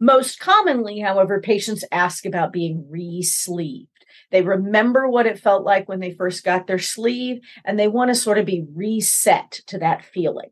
Most 0.00 0.38
commonly, 0.38 1.00
however, 1.00 1.40
patients 1.40 1.84
ask 1.92 2.24
about 2.24 2.52
being 2.52 2.86
re 2.88 3.22
sleeved. 3.22 3.88
They 4.30 4.42
remember 4.42 5.08
what 5.08 5.26
it 5.26 5.40
felt 5.40 5.64
like 5.64 5.88
when 5.88 6.00
they 6.00 6.12
first 6.12 6.44
got 6.44 6.66
their 6.66 6.78
sleeve, 6.78 7.40
and 7.64 7.78
they 7.78 7.88
want 7.88 8.08
to 8.08 8.14
sort 8.14 8.38
of 8.38 8.46
be 8.46 8.64
reset 8.74 9.60
to 9.66 9.78
that 9.78 10.04
feeling. 10.04 10.50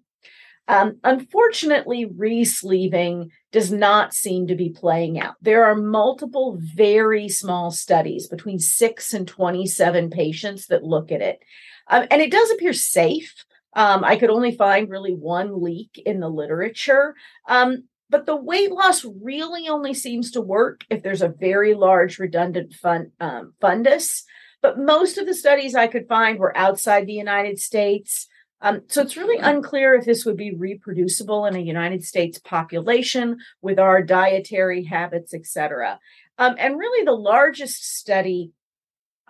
Um, 0.68 0.98
unfortunately, 1.02 2.04
re-sleeving 2.04 3.30
does 3.52 3.72
not 3.72 4.12
seem 4.12 4.46
to 4.48 4.54
be 4.54 4.68
playing 4.68 5.18
out. 5.18 5.36
There 5.40 5.64
are 5.64 5.74
multiple 5.74 6.58
very 6.60 7.28
small 7.30 7.70
studies 7.70 8.28
between 8.28 8.58
six 8.58 9.14
and 9.14 9.26
27 9.26 10.10
patients 10.10 10.66
that 10.66 10.84
look 10.84 11.10
at 11.10 11.22
it. 11.22 11.40
Um, 11.88 12.06
and 12.10 12.20
it 12.20 12.30
does 12.30 12.50
appear 12.50 12.74
safe. 12.74 13.34
Um, 13.74 14.04
I 14.04 14.16
could 14.16 14.28
only 14.28 14.54
find 14.54 14.90
really 14.90 15.14
one 15.14 15.62
leak 15.62 16.02
in 16.04 16.20
the 16.20 16.28
literature. 16.28 17.14
Um, 17.48 17.84
but 18.10 18.26
the 18.26 18.36
weight 18.36 18.70
loss 18.70 19.04
really 19.04 19.68
only 19.68 19.94
seems 19.94 20.30
to 20.32 20.40
work 20.40 20.84
if 20.90 21.02
there's 21.02 21.22
a 21.22 21.28
very 21.28 21.74
large 21.74 22.18
redundant 22.18 22.74
fun, 22.74 23.12
um, 23.20 23.54
fundus. 23.62 24.22
But 24.60 24.78
most 24.78 25.18
of 25.18 25.26
the 25.26 25.34
studies 25.34 25.74
I 25.74 25.86
could 25.86 26.08
find 26.08 26.38
were 26.38 26.56
outside 26.56 27.06
the 27.06 27.12
United 27.12 27.58
States. 27.58 28.26
Um, 28.60 28.82
so 28.88 29.02
it's 29.02 29.16
really 29.16 29.38
unclear 29.38 29.94
if 29.94 30.04
this 30.04 30.24
would 30.24 30.36
be 30.36 30.54
reproducible 30.54 31.46
in 31.46 31.54
a 31.54 31.60
United 31.60 32.04
States 32.04 32.38
population 32.38 33.38
with 33.62 33.78
our 33.78 34.02
dietary 34.02 34.84
habits, 34.84 35.32
et 35.32 35.46
cetera. 35.46 36.00
Um, 36.38 36.56
and 36.58 36.78
really, 36.78 37.04
the 37.04 37.12
largest 37.12 37.96
study, 37.96 38.52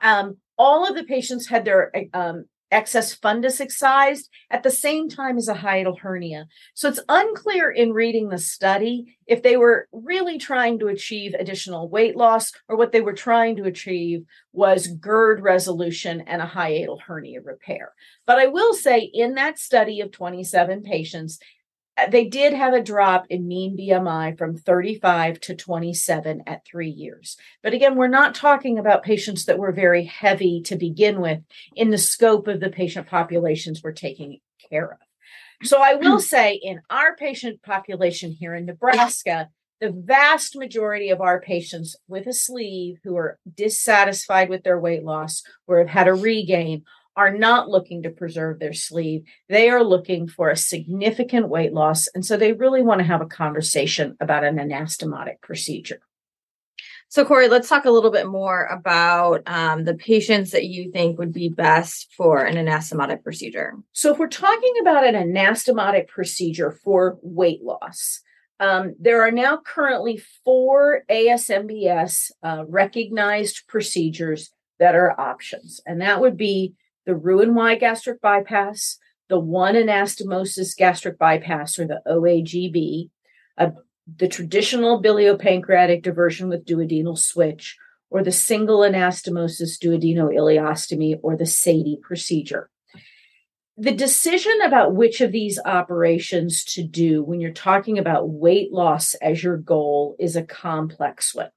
um, 0.02 0.38
all 0.56 0.88
of 0.88 0.94
the 0.94 1.04
patients 1.04 1.48
had 1.48 1.64
their 1.64 1.92
um, 2.14 2.46
excess 2.70 3.16
fundus 3.16 3.60
excised 3.60 4.28
at 4.50 4.62
the 4.62 4.70
same 4.70 5.08
time 5.08 5.36
as 5.36 5.48
a 5.48 5.54
hiatal 5.54 5.98
hernia. 5.98 6.46
So 6.74 6.88
it's 6.88 7.00
unclear 7.08 7.70
in 7.70 7.92
reading 7.92 8.28
the 8.28 8.38
study 8.38 9.16
if 9.26 9.42
they 9.42 9.56
were 9.56 9.88
really 9.92 10.38
trying 10.38 10.78
to 10.78 10.88
achieve 10.88 11.34
additional 11.34 11.88
weight 11.88 12.16
loss 12.16 12.52
or 12.68 12.76
what 12.76 12.92
they 12.92 13.00
were 13.00 13.12
trying 13.12 13.56
to 13.56 13.64
achieve 13.64 14.24
was 14.52 14.88
GERD 14.88 15.40
resolution 15.40 16.22
and 16.22 16.42
a 16.42 16.46
hiatal 16.46 17.00
hernia 17.00 17.40
repair. 17.42 17.92
But 18.26 18.38
I 18.38 18.46
will 18.46 18.74
say 18.74 19.10
in 19.12 19.34
that 19.34 19.58
study 19.58 20.00
of 20.00 20.12
27 20.12 20.82
patients, 20.82 21.38
they 22.10 22.24
did 22.24 22.52
have 22.52 22.74
a 22.74 22.82
drop 22.82 23.26
in 23.28 23.48
mean 23.48 23.76
BMI 23.76 24.38
from 24.38 24.56
35 24.56 25.40
to 25.40 25.54
27 25.54 26.42
at 26.46 26.64
three 26.64 26.90
years. 26.90 27.36
But 27.62 27.74
again, 27.74 27.96
we're 27.96 28.08
not 28.08 28.34
talking 28.34 28.78
about 28.78 29.02
patients 29.02 29.46
that 29.46 29.58
were 29.58 29.72
very 29.72 30.04
heavy 30.04 30.60
to 30.62 30.76
begin 30.76 31.20
with 31.20 31.40
in 31.74 31.90
the 31.90 31.98
scope 31.98 32.46
of 32.46 32.60
the 32.60 32.70
patient 32.70 33.08
populations 33.08 33.82
we're 33.82 33.92
taking 33.92 34.38
care 34.70 34.92
of. 34.92 34.98
So 35.66 35.82
I 35.82 35.94
will 35.94 36.16
hmm. 36.16 36.22
say 36.22 36.54
in 36.54 36.80
our 36.88 37.16
patient 37.16 37.62
population 37.62 38.30
here 38.30 38.54
in 38.54 38.66
Nebraska, 38.66 39.48
the 39.80 39.90
vast 39.90 40.56
majority 40.56 41.10
of 41.10 41.20
our 41.20 41.40
patients 41.40 41.96
with 42.08 42.26
a 42.26 42.32
sleeve 42.32 42.98
who 43.04 43.16
are 43.16 43.38
dissatisfied 43.54 44.48
with 44.48 44.64
their 44.64 44.78
weight 44.78 45.04
loss 45.04 45.42
or 45.66 45.78
have 45.78 45.88
had 45.88 46.08
a 46.08 46.14
regain 46.14 46.84
are 47.18 47.36
not 47.36 47.68
looking 47.68 48.04
to 48.04 48.10
preserve 48.10 48.60
their 48.60 48.72
sleeve. 48.72 49.24
They 49.48 49.68
are 49.70 49.82
looking 49.82 50.28
for 50.28 50.50
a 50.50 50.56
significant 50.56 51.48
weight 51.48 51.72
loss. 51.72 52.06
And 52.14 52.24
so 52.24 52.36
they 52.36 52.52
really 52.52 52.80
want 52.80 53.00
to 53.00 53.06
have 53.06 53.20
a 53.20 53.26
conversation 53.26 54.16
about 54.20 54.44
an 54.44 54.56
anastomotic 54.56 55.40
procedure. 55.42 55.98
So, 57.08 57.24
Corey, 57.24 57.48
let's 57.48 57.68
talk 57.68 57.86
a 57.86 57.90
little 57.90 58.12
bit 58.12 58.28
more 58.28 58.66
about 58.66 59.42
um, 59.46 59.84
the 59.84 59.94
patients 59.94 60.52
that 60.52 60.66
you 60.66 60.92
think 60.92 61.18
would 61.18 61.32
be 61.32 61.48
best 61.48 62.14
for 62.16 62.44
an 62.44 62.54
anastomotic 62.54 63.24
procedure. 63.24 63.74
So, 63.92 64.12
if 64.12 64.18
we're 64.20 64.28
talking 64.28 64.74
about 64.80 65.04
an 65.04 65.14
anastomotic 65.14 66.06
procedure 66.06 66.70
for 66.70 67.18
weight 67.22 67.62
loss, 67.62 68.20
um, 68.60 68.94
there 69.00 69.22
are 69.22 69.32
now 69.32 69.56
currently 69.56 70.22
four 70.44 71.02
ASMBS 71.10 72.30
uh, 72.44 72.64
recognized 72.68 73.66
procedures 73.66 74.50
that 74.78 74.94
are 74.94 75.18
options, 75.18 75.80
and 75.84 76.02
that 76.02 76.20
would 76.20 76.36
be 76.36 76.74
the 77.08 77.16
Roux-en-Y 77.16 77.76
gastric 77.76 78.20
bypass, 78.20 78.98
the 79.30 79.40
one 79.40 79.74
anastomosis 79.74 80.76
gastric 80.76 81.18
bypass 81.18 81.78
or 81.78 81.86
the 81.86 82.02
OAGB, 82.06 83.08
uh, 83.56 83.70
the 84.18 84.28
traditional 84.28 85.02
biliopancreatic 85.02 86.02
diversion 86.02 86.50
with 86.50 86.66
duodenal 86.66 87.16
switch, 87.16 87.78
or 88.10 88.22
the 88.22 88.30
single 88.30 88.80
anastomosis 88.80 89.78
duodeno-ileostomy 89.82 91.18
or 91.22 91.34
the 91.34 91.46
SADIE 91.46 91.96
procedure. 92.02 92.68
The 93.78 93.94
decision 93.94 94.60
about 94.62 94.94
which 94.94 95.22
of 95.22 95.32
these 95.32 95.58
operations 95.64 96.62
to 96.74 96.82
do 96.82 97.24
when 97.24 97.40
you're 97.40 97.52
talking 97.52 97.98
about 97.98 98.28
weight 98.28 98.70
loss 98.70 99.14
as 99.14 99.42
your 99.42 99.56
goal 99.56 100.14
is 100.18 100.36
a 100.36 100.42
complex 100.42 101.34
one. 101.34 101.48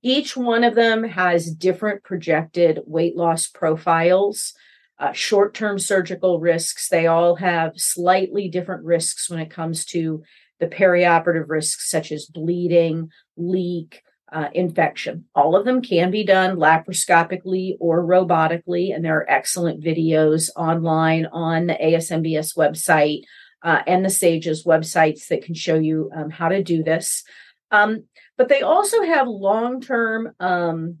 Each 0.00 0.36
one 0.36 0.62
of 0.62 0.76
them 0.76 1.02
has 1.02 1.52
different 1.52 2.04
projected 2.04 2.78
weight 2.86 3.16
loss 3.16 3.48
profiles 3.48 4.54
uh, 5.02 5.12
short 5.12 5.52
term 5.52 5.80
surgical 5.80 6.38
risks. 6.38 6.88
They 6.88 7.08
all 7.08 7.34
have 7.34 7.72
slightly 7.76 8.48
different 8.48 8.84
risks 8.84 9.28
when 9.28 9.40
it 9.40 9.50
comes 9.50 9.84
to 9.86 10.22
the 10.60 10.68
perioperative 10.68 11.48
risks, 11.48 11.90
such 11.90 12.12
as 12.12 12.26
bleeding, 12.26 13.10
leak, 13.36 14.02
uh, 14.32 14.48
infection. 14.54 15.24
All 15.34 15.56
of 15.56 15.64
them 15.64 15.82
can 15.82 16.12
be 16.12 16.24
done 16.24 16.56
laparoscopically 16.56 17.74
or 17.80 18.04
robotically, 18.04 18.94
and 18.94 19.04
there 19.04 19.16
are 19.18 19.30
excellent 19.30 19.82
videos 19.82 20.50
online 20.56 21.26
on 21.26 21.66
the 21.66 21.74
ASMBS 21.74 22.56
website 22.56 23.22
uh, 23.64 23.82
and 23.88 24.04
the 24.04 24.10
SAGES 24.10 24.64
websites 24.64 25.26
that 25.26 25.44
can 25.44 25.54
show 25.56 25.74
you 25.74 26.12
um, 26.14 26.30
how 26.30 26.48
to 26.48 26.62
do 26.62 26.84
this. 26.84 27.24
Um, 27.72 28.04
but 28.38 28.48
they 28.48 28.62
also 28.62 29.02
have 29.02 29.26
long 29.26 29.80
term 29.80 30.32
um, 30.38 30.98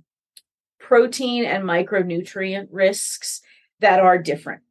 protein 0.80 1.44
and 1.44 1.62
micronutrient 1.62 2.66
risks 2.72 3.42
that 3.82 4.00
are 4.00 4.18
different. 4.18 4.62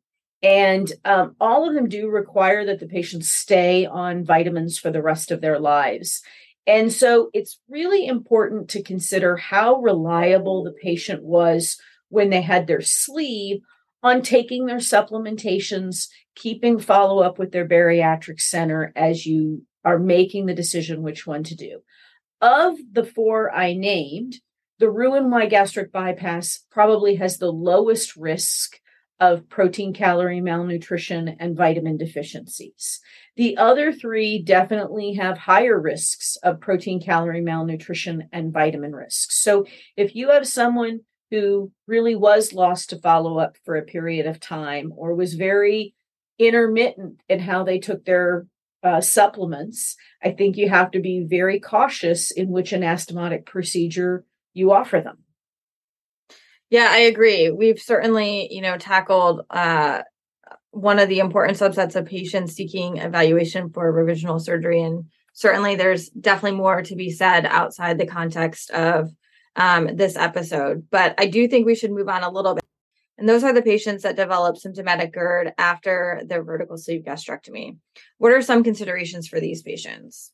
And 0.44 0.92
um, 1.06 1.36
all 1.40 1.68
of 1.68 1.76
them 1.76 1.88
do 1.88 2.10
require 2.10 2.66
that 2.66 2.80
the 2.80 2.88
patients 2.88 3.30
stay 3.30 3.86
on 3.86 4.26
vitamins 4.26 4.80
for 4.80 4.90
the 4.90 5.02
rest 5.02 5.30
of 5.30 5.40
their 5.40 5.60
lives. 5.60 6.22
And 6.66 6.92
so 6.92 7.30
it's 7.34 7.60
really 7.70 8.06
important 8.08 8.70
to 8.70 8.84
consider 8.84 9.38
how 9.38 9.76
reliable 9.76 10.64
the 10.64 10.72
patient 10.72 11.24
was 11.24 11.80
when 12.10 12.30
they 12.30 12.42
had 12.42 12.68
their 12.68 12.82
sleeve 12.82 13.62
on 14.04 14.22
taking 14.22 14.66
their 14.66 14.78
supplementations, 14.78 16.08
keeping 16.36 16.80
follow 16.80 17.22
up 17.22 17.38
with 17.38 17.52
their 17.52 17.68
bariatric 17.68 18.40
center 18.40 18.92
as 18.96 19.26
you 19.26 19.64
are 19.86 20.00
making 20.00 20.46
the 20.46 20.56
decision 20.56 21.04
which 21.04 21.28
one 21.28 21.44
to 21.44 21.56
do. 21.56 21.82
Of 22.42 22.78
the 22.92 23.06
four 23.06 23.54
I 23.54 23.74
named, 23.74 24.38
the 24.80 24.90
Roux-en-Y 24.90 25.46
gastric 25.46 25.92
bypass 25.92 26.66
probably 26.72 27.16
has 27.16 27.38
the 27.38 27.52
lowest 27.52 28.16
risk 28.16 28.80
of 29.22 29.48
protein 29.50 29.94
calorie 29.94 30.42
malnutrition 30.42 31.38
and 31.40 31.56
vitamin 31.56 31.96
deficiencies. 31.96 33.00
The 33.38 33.56
other 33.56 33.94
three 33.94 34.42
definitely 34.42 35.14
have 35.14 35.38
higher 35.38 35.80
risks 35.80 36.38
of 36.42 36.60
protein 36.60 37.00
calorie 37.00 37.40
malnutrition 37.40 38.28
and 38.34 38.52
vitamin 38.52 38.94
risks. 38.94 39.40
So 39.42 39.68
if 39.96 40.16
you 40.16 40.32
have 40.32 40.48
someone 40.48 41.02
who 41.30 41.72
really 41.86 42.16
was 42.16 42.52
lost 42.52 42.90
to 42.90 42.98
follow 42.98 43.38
up 43.38 43.58
for 43.64 43.76
a 43.76 43.84
period 43.84 44.26
of 44.26 44.40
time 44.40 44.92
or 44.98 45.14
was 45.14 45.36
very 45.36 45.94
intermittent 46.40 47.22
in 47.30 47.40
how 47.40 47.64
they 47.64 47.78
took 47.78 48.04
their 48.04 48.48
uh, 48.84 49.02
supplements, 49.02 49.96
I 50.24 50.32
think 50.32 50.58
you 50.58 50.68
have 50.70 50.90
to 50.92 51.00
be 51.00 51.28
very 51.30 51.60
cautious 51.60 52.32
in 52.32 52.50
which 52.50 52.72
anastomotic 52.72 53.46
procedure 53.46 54.26
you 54.54 54.72
offer 54.72 55.00
them. 55.00 55.20
Yeah, 56.72 56.88
I 56.90 57.00
agree. 57.00 57.52
We've 57.52 57.80
certainly, 57.80 58.48
you 58.50 58.62
know, 58.62 58.78
tackled 58.78 59.42
uh, 59.50 60.04
one 60.72 61.00
of 61.00 61.10
the 61.10 61.20
important 61.20 61.58
subsets 61.58 61.98
of 61.98 62.06
patients 62.06 62.54
seeking 62.54 62.98
evaluation 62.98 63.70
for 63.70 63.92
revisional 63.92 64.40
surgery. 64.40 64.82
And 64.82 65.04
certainly 65.34 65.76
there's 65.76 66.08
definitely 66.10 66.58
more 66.58 66.82
to 66.82 66.96
be 66.96 67.12
said 67.12 67.46
outside 67.46 67.98
the 67.98 68.08
context 68.08 68.72
of 68.72 69.12
um, 69.58 69.98
this 69.98 70.16
episode. 70.16 70.88
But 70.90 71.14
I 71.18 71.28
do 71.28 71.46
think 71.50 71.66
we 71.66 71.76
should 71.76 71.92
move 71.92 72.08
on 72.08 72.24
a 72.24 72.32
little 72.32 72.56
bit. 72.56 72.64
And 73.18 73.28
those 73.28 73.44
are 73.44 73.54
the 73.54 73.62
patients 73.62 74.04
that 74.04 74.16
develop 74.16 74.56
symptomatic 74.56 75.14
GERD 75.14 75.52
after 75.58 76.22
their 76.26 76.42
vertical 76.42 76.78
sleeve 76.78 77.04
gastrectomy. 77.06 77.78
What 78.18 78.32
are 78.32 78.42
some 78.42 78.64
considerations 78.64 79.28
for 79.28 79.42
these 79.42 79.62
patients? 79.62 80.32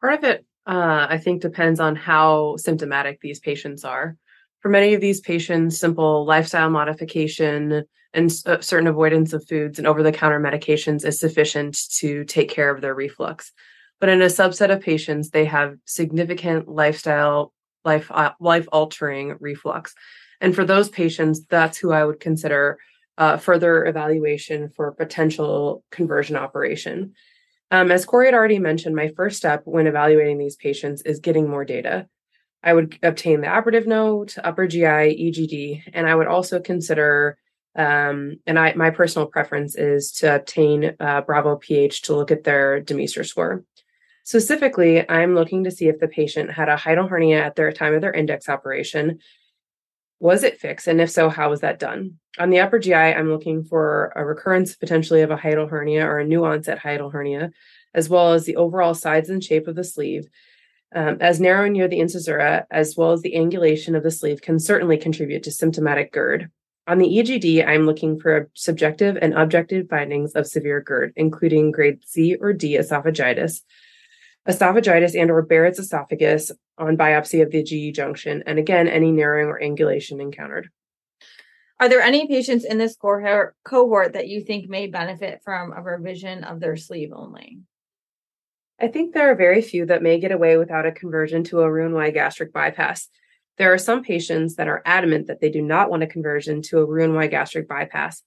Part 0.00 0.14
of 0.14 0.24
it, 0.24 0.46
uh, 0.68 1.08
I 1.10 1.18
think, 1.18 1.42
depends 1.42 1.80
on 1.80 1.96
how 1.96 2.58
symptomatic 2.58 3.20
these 3.20 3.40
patients 3.40 3.84
are. 3.84 4.16
For 4.60 4.68
many 4.68 4.94
of 4.94 5.00
these 5.00 5.20
patients, 5.20 5.78
simple 5.78 6.24
lifestyle 6.24 6.70
modification 6.70 7.84
and 8.14 8.32
uh, 8.46 8.60
certain 8.60 8.88
avoidance 8.88 9.32
of 9.32 9.46
foods 9.46 9.78
and 9.78 9.86
over 9.86 10.02
the 10.02 10.12
counter 10.12 10.40
medications 10.40 11.04
is 11.04 11.20
sufficient 11.20 11.78
to 11.98 12.24
take 12.24 12.48
care 12.48 12.70
of 12.70 12.80
their 12.80 12.94
reflux. 12.94 13.52
But 14.00 14.08
in 14.08 14.22
a 14.22 14.26
subset 14.26 14.72
of 14.72 14.80
patients, 14.80 15.30
they 15.30 15.44
have 15.44 15.76
significant 15.84 16.68
lifestyle, 16.68 17.52
life, 17.84 18.10
uh, 18.10 18.32
life 18.40 18.66
altering 18.72 19.36
reflux. 19.40 19.94
And 20.40 20.54
for 20.54 20.64
those 20.64 20.88
patients, 20.88 21.44
that's 21.44 21.78
who 21.78 21.92
I 21.92 22.04
would 22.04 22.20
consider 22.20 22.78
uh, 23.18 23.36
further 23.38 23.86
evaluation 23.86 24.70
for 24.70 24.92
potential 24.92 25.82
conversion 25.90 26.36
operation. 26.36 27.14
Um, 27.70 27.90
as 27.90 28.04
Corey 28.04 28.26
had 28.26 28.34
already 28.34 28.58
mentioned, 28.58 28.94
my 28.94 29.12
first 29.16 29.36
step 29.36 29.62
when 29.64 29.86
evaluating 29.86 30.38
these 30.38 30.56
patients 30.56 31.02
is 31.02 31.20
getting 31.20 31.48
more 31.48 31.64
data. 31.64 32.06
I 32.62 32.72
would 32.72 32.98
obtain 33.02 33.40
the 33.40 33.48
operative 33.48 33.86
note, 33.86 34.36
upper 34.42 34.66
GI, 34.66 34.82
EGD, 34.82 35.82
and 35.92 36.08
I 36.08 36.14
would 36.14 36.26
also 36.26 36.60
consider, 36.60 37.38
um, 37.76 38.36
and 38.46 38.58
I 38.58 38.74
my 38.74 38.90
personal 38.90 39.28
preference 39.28 39.76
is 39.76 40.10
to 40.12 40.36
obtain 40.36 40.96
uh, 40.98 41.20
Bravo 41.20 41.56
PH 41.56 42.02
to 42.02 42.16
look 42.16 42.30
at 42.30 42.44
their 42.44 42.80
Demeester 42.80 43.24
score. 43.24 43.64
Specifically, 44.24 45.08
I'm 45.08 45.36
looking 45.36 45.64
to 45.64 45.70
see 45.70 45.86
if 45.86 46.00
the 46.00 46.08
patient 46.08 46.50
had 46.50 46.68
a 46.68 46.76
hiatal 46.76 47.08
hernia 47.08 47.44
at 47.44 47.54
their 47.54 47.70
time 47.70 47.94
of 47.94 48.00
their 48.00 48.12
index 48.12 48.48
operation 48.48 49.20
was 50.18 50.42
it 50.42 50.60
fixed? 50.60 50.86
And 50.86 51.00
if 51.00 51.10
so, 51.10 51.28
how 51.28 51.50
was 51.50 51.60
that 51.60 51.78
done? 51.78 52.18
On 52.38 52.50
the 52.50 52.60
upper 52.60 52.78
GI, 52.78 52.94
I'm 52.94 53.30
looking 53.30 53.64
for 53.64 54.12
a 54.16 54.24
recurrence 54.24 54.74
potentially 54.74 55.22
of 55.22 55.30
a 55.30 55.36
hiatal 55.36 55.68
hernia 55.68 56.06
or 56.06 56.18
a 56.18 56.26
new 56.26 56.44
onset 56.44 56.78
hiatal 56.78 57.12
hernia, 57.12 57.50
as 57.94 58.08
well 58.08 58.32
as 58.32 58.44
the 58.44 58.56
overall 58.56 58.94
size 58.94 59.28
and 59.28 59.44
shape 59.44 59.68
of 59.68 59.74
the 59.74 59.84
sleeve. 59.84 60.26
Um, 60.94 61.18
as 61.20 61.40
narrow 61.40 61.68
near 61.68 61.88
the 61.88 61.98
incisura, 61.98 62.64
as 62.70 62.96
well 62.96 63.12
as 63.12 63.22
the 63.22 63.34
angulation 63.34 63.96
of 63.96 64.02
the 64.02 64.10
sleeve, 64.10 64.40
can 64.40 64.58
certainly 64.58 64.96
contribute 64.96 65.42
to 65.42 65.50
symptomatic 65.50 66.12
GERD. 66.12 66.48
On 66.86 66.98
the 66.98 67.06
EGD, 67.08 67.66
I'm 67.66 67.86
looking 67.86 68.20
for 68.20 68.48
subjective 68.54 69.18
and 69.20 69.34
objective 69.34 69.88
findings 69.88 70.32
of 70.32 70.46
severe 70.46 70.80
GERD, 70.80 71.12
including 71.16 71.72
grade 71.72 71.98
C 72.06 72.36
or 72.40 72.52
D 72.52 72.78
esophagitis, 72.78 73.62
esophagitis 74.48 75.20
and 75.20 75.30
or 75.30 75.42
Barrett's 75.42 75.80
esophagus 75.80 76.52
on 76.78 76.96
biopsy 76.96 77.42
of 77.42 77.50
the 77.50 77.64
GE 77.64 77.94
junction, 77.94 78.44
and 78.46 78.58
again, 78.58 78.86
any 78.86 79.10
narrowing 79.10 79.48
or 79.48 79.60
angulation 79.60 80.20
encountered. 80.20 80.70
Are 81.80 81.88
there 81.88 82.00
any 82.00 82.26
patients 82.26 82.64
in 82.64 82.78
this 82.78 82.96
cohort, 82.96 83.54
cohort 83.64 84.14
that 84.14 84.28
you 84.28 84.40
think 84.40 84.68
may 84.68 84.86
benefit 84.86 85.40
from 85.44 85.72
a 85.72 85.82
revision 85.82 86.44
of 86.44 86.60
their 86.60 86.76
sleeve 86.76 87.10
only? 87.12 87.58
I 88.80 88.88
think 88.88 89.14
there 89.14 89.30
are 89.30 89.34
very 89.34 89.62
few 89.62 89.86
that 89.86 90.02
may 90.02 90.20
get 90.20 90.32
away 90.32 90.56
without 90.58 90.86
a 90.86 90.92
conversion 90.92 91.44
to 91.44 91.60
a 91.60 91.70
Roux-en-Y 91.70 92.10
gastric 92.10 92.52
bypass. 92.52 93.08
There 93.56 93.72
are 93.72 93.78
some 93.78 94.02
patients 94.02 94.56
that 94.56 94.68
are 94.68 94.82
adamant 94.84 95.28
that 95.28 95.40
they 95.40 95.50
do 95.50 95.62
not 95.62 95.88
want 95.88 96.02
a 96.02 96.06
conversion 96.06 96.60
to 96.62 96.78
a 96.78 96.84
Roux-en-Y 96.84 97.26
gastric 97.28 97.68
bypass. 97.68 98.22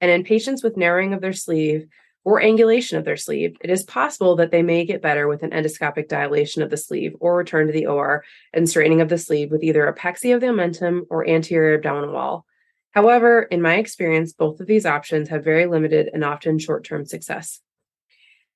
And 0.00 0.10
in 0.10 0.24
patients 0.24 0.64
with 0.64 0.76
narrowing 0.76 1.14
of 1.14 1.20
their 1.20 1.32
sleeve, 1.32 1.86
or 2.24 2.40
angulation 2.40 2.98
of 2.98 3.04
their 3.04 3.16
sleeve, 3.16 3.56
it 3.60 3.70
is 3.70 3.82
possible 3.82 4.36
that 4.36 4.50
they 4.50 4.62
may 4.62 4.84
get 4.84 5.02
better 5.02 5.26
with 5.26 5.42
an 5.42 5.50
endoscopic 5.50 6.08
dilation 6.08 6.62
of 6.62 6.70
the 6.70 6.76
sleeve 6.76 7.14
or 7.20 7.36
return 7.36 7.66
to 7.66 7.72
the 7.72 7.86
OR 7.86 8.24
and 8.52 8.68
straightening 8.68 9.00
of 9.00 9.08
the 9.08 9.18
sleeve 9.18 9.50
with 9.50 9.64
either 9.64 9.92
apexia 9.92 10.34
of 10.34 10.40
the 10.40 10.46
omentum 10.46 11.02
or 11.10 11.28
anterior 11.28 11.74
abdominal 11.74 12.12
wall. 12.12 12.46
However, 12.92 13.42
in 13.42 13.62
my 13.62 13.76
experience, 13.76 14.32
both 14.32 14.60
of 14.60 14.66
these 14.66 14.86
options 14.86 15.30
have 15.30 15.44
very 15.44 15.66
limited 15.66 16.10
and 16.12 16.24
often 16.24 16.58
short 16.58 16.84
term 16.84 17.06
success. 17.06 17.60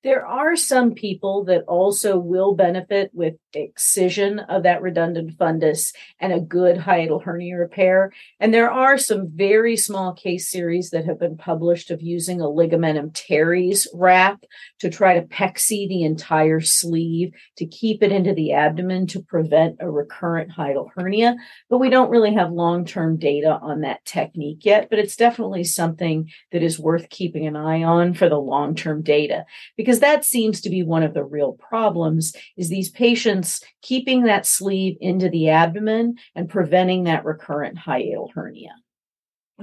There 0.07 0.25
are 0.25 0.55
some 0.55 0.93
people 0.93 1.43
that 1.43 1.63
also 1.63 2.17
will 2.17 2.55
benefit 2.55 3.11
with 3.13 3.35
excision 3.53 4.39
of 4.39 4.63
that 4.63 4.81
redundant 4.81 5.37
fundus 5.37 5.93
and 6.19 6.31
a 6.31 6.39
good 6.39 6.77
hiatal 6.77 7.21
hernia 7.21 7.57
repair. 7.57 8.13
And 8.39 8.53
there 8.53 8.71
are 8.71 8.97
some 8.97 9.29
very 9.29 9.75
small 9.75 10.13
case 10.13 10.49
series 10.49 10.91
that 10.91 11.03
have 11.05 11.19
been 11.19 11.35
published 11.35 11.91
of 11.91 12.01
using 12.01 12.39
a 12.39 12.45
ligamentum 12.45 13.13
teres 13.13 13.85
wrap 13.93 14.43
to 14.79 14.89
try 14.89 15.19
to 15.19 15.27
pexy 15.27 15.87
the 15.87 16.03
entire 16.03 16.61
sleeve 16.61 17.33
to 17.57 17.65
keep 17.65 18.01
it 18.01 18.11
into 18.13 18.33
the 18.33 18.53
abdomen 18.53 19.07
to 19.07 19.21
prevent 19.21 19.77
a 19.81 19.89
recurrent 19.89 20.51
hiatal 20.51 20.89
hernia. 20.95 21.35
But 21.69 21.79
we 21.79 21.89
don't 21.89 22.11
really 22.11 22.33
have 22.33 22.51
long 22.51 22.85
term 22.85 23.17
data 23.17 23.59
on 23.61 23.81
that 23.81 24.05
technique 24.05 24.63
yet, 24.63 24.89
but 24.89 24.99
it's 24.99 25.17
definitely 25.17 25.65
something 25.65 26.29
that 26.51 26.63
is 26.63 26.79
worth 26.79 27.09
keeping 27.09 27.45
an 27.45 27.55
eye 27.55 27.83
on 27.83 28.13
for 28.13 28.29
the 28.29 28.39
long 28.39 28.73
term 28.75 29.01
data 29.01 29.45
because 29.75 29.96
that 29.99 30.25
seems 30.25 30.61
to 30.61 30.69
be 30.69 30.83
one 30.83 31.03
of 31.03 31.13
the 31.13 31.23
real 31.23 31.53
problems 31.53 32.35
is 32.55 32.69
these 32.69 32.89
patients 32.89 33.63
keeping 33.81 34.23
that 34.23 34.45
sleeve 34.45 34.97
into 35.01 35.29
the 35.29 35.49
abdomen 35.49 36.15
and 36.35 36.49
preventing 36.49 37.03
that 37.05 37.25
recurrent 37.25 37.77
hiatal 37.77 38.29
hernia. 38.33 38.75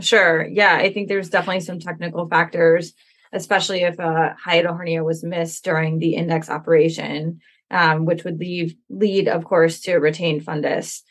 Sure. 0.01 0.47
Yeah, 0.47 0.77
I 0.77 0.92
think 0.92 1.09
there's 1.09 1.31
definitely 1.31 1.61
some 1.61 1.79
technical 1.79 2.29
factors, 2.29 2.94
especially 3.33 3.83
if 3.83 3.99
a 3.99 4.37
hiatal 4.44 4.77
hernia 4.77 5.05
was 5.05 5.23
missed 5.23 5.64
during 5.64 5.99
the 5.99 6.14
index 6.14 6.51
operation, 6.51 7.40
um, 7.70 8.05
which 8.05 8.25
would 8.25 8.40
leave 8.40 8.75
lead, 8.88 9.29
of 9.29 9.44
course, 9.44 9.81
to 9.83 9.97
retained 9.97 10.44
fundus. 10.44 11.03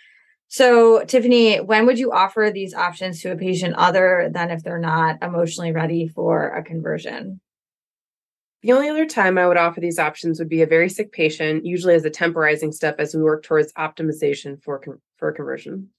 So, 0.49 1.03
Tiffany, 1.05 1.57
when 1.61 1.87
would 1.87 1.97
you 1.97 2.11
offer 2.11 2.51
these 2.53 2.75
options 2.75 3.21
to 3.21 3.31
a 3.31 3.35
patient 3.35 3.73
other 3.75 4.29
than 4.31 4.51
if 4.51 4.63
they're 4.63 4.77
not 4.77 5.17
emotionally 5.23 5.71
ready 5.71 6.07
for 6.07 6.49
a 6.49 6.63
conversion? 6.63 7.41
The 8.63 8.71
only 8.71 8.89
other 8.89 9.05
time 9.05 9.37
I 9.37 9.45
would 9.45 9.57
offer 9.57 9.81
these 9.81 9.99
options 9.99 10.39
would 10.39 10.47
be 10.47 10.61
a 10.61 10.67
very 10.67 10.87
sick 10.87 11.11
patient, 11.11 11.65
usually 11.65 11.95
as 11.95 12.05
a 12.05 12.09
temporizing 12.09 12.71
step 12.71 12.95
as 12.97 13.13
we 13.13 13.21
work 13.21 13.43
towards 13.43 13.73
optimization 13.73 14.63
for, 14.63 14.81
for 15.17 15.31
conversion. 15.33 15.89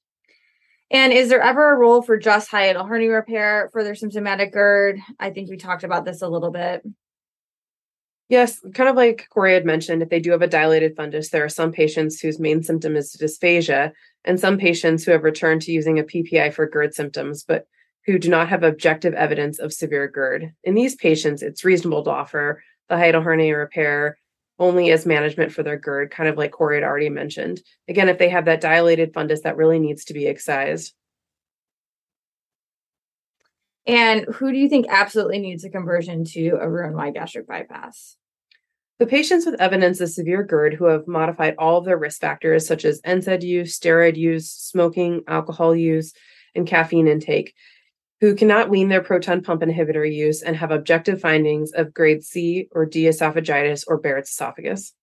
And 0.91 1.13
is 1.13 1.29
there 1.29 1.43
ever 1.43 1.73
a 1.73 1.77
role 1.77 2.01
for 2.01 2.17
just 2.17 2.51
hiatal 2.51 2.89
hernia 2.89 3.11
repair 3.11 3.69
for 3.71 3.85
their 3.85 3.95
symptomatic 3.95 4.53
GERD? 4.53 4.99
I 5.21 5.31
think 5.31 5.51
we 5.51 5.59
talked 5.59 5.85
about 5.85 6.07
this 6.07 6.23
a 6.23 6.29
little 6.29 6.51
bit. 6.51 6.83
Yes, 8.31 8.61
kind 8.73 8.89
of 8.89 8.97
like 8.97 9.29
Corey 9.29 9.53
had 9.53 9.67
mentioned, 9.67 10.03
if 10.03 10.09
they 10.09 10.21
do 10.21 10.31
have 10.31 10.41
a 10.41 10.47
dilated 10.47 10.97
fundus, 10.97 11.29
there 11.29 11.45
are 11.45 11.51
some 11.51 11.71
patients 11.71 12.21
whose 12.21 12.39
main 12.39 12.63
symptom 12.63 12.97
is 12.97 13.15
dysphagia, 13.15 13.93
and 14.25 14.41
some 14.41 14.57
patients 14.57 15.05
who 15.05 15.13
have 15.13 15.25
returned 15.25 15.61
to 15.63 15.73
using 15.73 15.99
a 15.99 16.05
PPI 16.05 16.55
for 16.55 16.67
GERD 16.67 16.95
symptoms, 16.95 17.45
but 17.47 17.67
who 18.07 18.19
do 18.19 18.29
not 18.29 18.49
have 18.49 18.63
objective 18.63 19.15
evidence 19.15 19.59
of 19.59 19.73
severe 19.73 20.09
GERD. 20.09 20.53
In 20.63 20.75
these 20.75 20.95
patients, 20.95 21.43
it's 21.43 21.65
reasonable 21.65 22.05
to 22.05 22.11
offer 22.11 22.63
the 22.89 22.97
hiatal 22.97 23.23
hernia 23.23 23.57
repair 23.57 24.19
only 24.59 24.93
as 24.93 25.07
management 25.07 25.53
for 25.53 25.63
their 25.63 25.79
GERD, 25.79 26.11
kind 26.11 26.29
of 26.29 26.37
like 26.37 26.53
Corey 26.53 26.77
had 26.77 26.85
already 26.85 27.09
mentioned. 27.09 27.61
Again, 27.89 28.09
if 28.09 28.19
they 28.19 28.29
have 28.29 28.45
that 28.45 28.61
dilated 28.61 29.13
fundus, 29.13 29.43
that 29.43 29.57
really 29.57 29.79
needs 29.79 30.05
to 30.05 30.15
be 30.15 30.27
excised. 30.27 30.95
And 33.87 34.25
who 34.35 34.53
do 34.53 34.59
you 34.59 34.69
think 34.69 34.87
absolutely 34.89 35.41
needs 35.41 35.65
a 35.65 35.71
conversion 35.71 36.25
to 36.27 36.59
a 36.61 36.69
Roux-en-Y 36.69 37.11
gastric 37.11 37.47
bypass? 37.47 38.17
The 38.99 39.07
patients 39.07 39.45
with 39.45 39.61
evidence 39.61 40.01
of 40.01 40.09
severe 40.09 40.45
GERD 40.45 40.75
who 40.75 40.85
have 40.85 41.09
modified 41.09 41.57
all 41.59 41.79
of 41.79 41.85
their 41.85 41.99
risk 41.99 42.21
factors, 42.21 42.67
such 42.67 42.85
as 42.85 43.03
NSAID 43.03 43.43
use, 43.43 43.79
steroid 43.79 44.17
use, 44.17 44.51
smoking, 44.51 45.23
alcohol 45.27 45.75
use, 45.75 46.13
and 46.55 46.67
caffeine 46.67 47.09
intake, 47.09 47.55
who 48.25 48.35
cannot 48.35 48.71
wean 48.71 48.89
their 48.89 49.03
proton 49.03 49.43
pump 49.43 49.61
inhibitor 49.61 50.11
use 50.11 50.41
and 50.41 50.57
have 50.57 50.71
objective 50.71 51.21
findings 51.21 51.73
of 51.73 51.93
grade 51.93 52.25
C 52.25 52.69
or 52.73 52.87
D 52.87 53.05
esophagitis 53.05 53.85
or 53.87 53.99
Barrett's 53.99 54.31
esophagus. 54.31 54.95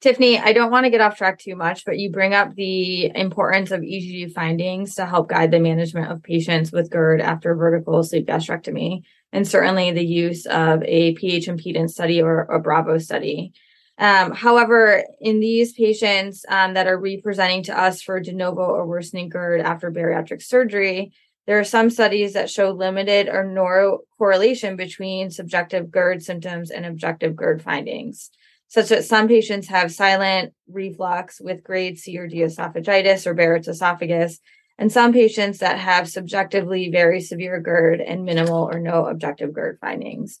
Tiffany, 0.00 0.38
I 0.38 0.52
don't 0.52 0.70
want 0.70 0.84
to 0.84 0.90
get 0.90 1.00
off 1.00 1.16
track 1.16 1.40
too 1.40 1.56
much, 1.56 1.84
but 1.84 1.98
you 1.98 2.12
bring 2.12 2.32
up 2.32 2.54
the 2.54 3.10
importance 3.16 3.72
of 3.72 3.80
EGD 3.80 4.34
findings 4.34 4.94
to 4.94 5.04
help 5.04 5.30
guide 5.30 5.50
the 5.50 5.58
management 5.58 6.12
of 6.12 6.22
patients 6.22 6.70
with 6.70 6.92
GERD 6.92 7.20
after 7.20 7.56
vertical 7.56 8.00
sleeve 8.04 8.26
gastrectomy, 8.26 9.02
and 9.32 9.48
certainly 9.48 9.90
the 9.90 10.06
use 10.06 10.46
of 10.46 10.80
a 10.84 11.14
pH 11.14 11.48
impedance 11.48 11.90
study 11.90 12.22
or 12.22 12.42
a 12.42 12.60
Bravo 12.60 12.98
study. 12.98 13.52
Um, 13.98 14.32
however, 14.32 15.04
in 15.20 15.40
these 15.40 15.72
patients 15.72 16.44
um, 16.48 16.74
that 16.74 16.86
are 16.86 16.98
representing 16.98 17.64
to 17.64 17.76
us 17.76 18.00
for 18.00 18.20
de 18.20 18.32
novo 18.32 18.62
or 18.62 18.86
worsening 18.86 19.28
GERD 19.28 19.60
after 19.60 19.90
bariatric 19.90 20.42
surgery, 20.42 21.12
there 21.46 21.58
are 21.58 21.64
some 21.64 21.90
studies 21.90 22.32
that 22.32 22.50
show 22.50 22.70
limited 22.70 23.28
or 23.28 23.44
no 23.44 24.00
correlation 24.16 24.76
between 24.76 25.30
subjective 25.30 25.90
GERD 25.90 26.22
symptoms 26.22 26.70
and 26.70 26.86
objective 26.86 27.36
GERD 27.36 27.62
findings, 27.62 28.30
such 28.68 28.88
that 28.88 29.04
some 29.04 29.28
patients 29.28 29.68
have 29.68 29.92
silent 29.92 30.54
reflux 30.68 31.40
with 31.40 31.62
grade 31.62 31.98
C 31.98 32.16
or 32.18 32.26
D 32.26 32.38
esophagitis 32.38 33.26
or 33.26 33.34
Barrett's 33.34 33.68
esophagus, 33.68 34.40
and 34.78 34.90
some 34.90 35.12
patients 35.12 35.58
that 35.58 35.78
have 35.78 36.08
subjectively 36.08 36.90
very 36.90 37.20
severe 37.20 37.60
GERD 37.60 38.00
and 38.00 38.24
minimal 38.24 38.68
or 38.72 38.80
no 38.80 39.06
objective 39.06 39.52
GERD 39.52 39.78
findings. 39.80 40.40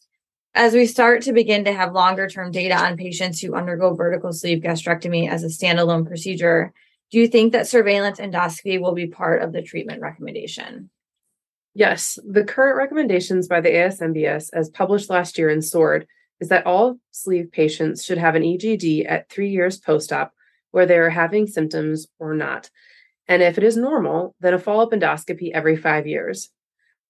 As 0.54 0.72
we 0.72 0.86
start 0.86 1.22
to 1.22 1.32
begin 1.32 1.64
to 1.64 1.72
have 1.72 1.92
longer 1.92 2.28
term 2.28 2.50
data 2.50 2.76
on 2.76 2.96
patients 2.96 3.40
who 3.40 3.54
undergo 3.54 3.92
vertical 3.94 4.32
sleeve 4.32 4.62
gastrectomy 4.62 5.28
as 5.28 5.42
a 5.44 5.48
standalone 5.48 6.06
procedure, 6.06 6.72
do 7.10 7.18
you 7.18 7.28
think 7.28 7.52
that 7.52 7.68
surveillance 7.68 8.18
endoscopy 8.18 8.80
will 8.80 8.94
be 8.94 9.06
part 9.06 9.42
of 9.42 9.52
the 9.52 9.62
treatment 9.62 10.00
recommendation? 10.00 10.90
Yes, 11.74 12.20
the 12.24 12.44
current 12.44 12.76
recommendations 12.76 13.48
by 13.48 13.60
the 13.60 13.70
ASMBS, 13.70 14.50
as 14.52 14.70
published 14.70 15.10
last 15.10 15.36
year 15.36 15.50
in 15.50 15.60
SOARD, 15.60 16.06
is 16.40 16.48
that 16.48 16.66
all 16.66 16.98
sleeve 17.10 17.50
patients 17.50 18.04
should 18.04 18.18
have 18.18 18.36
an 18.36 18.42
EGD 18.42 19.10
at 19.10 19.28
three 19.28 19.50
years 19.50 19.78
post 19.78 20.12
op, 20.12 20.32
where 20.70 20.86
they 20.86 20.96
are 20.96 21.10
having 21.10 21.46
symptoms 21.46 22.06
or 22.20 22.34
not. 22.34 22.70
And 23.26 23.42
if 23.42 23.58
it 23.58 23.64
is 23.64 23.76
normal, 23.76 24.36
then 24.40 24.54
a 24.54 24.58
follow 24.58 24.84
up 24.84 24.92
endoscopy 24.92 25.50
every 25.52 25.76
five 25.76 26.06
years. 26.06 26.50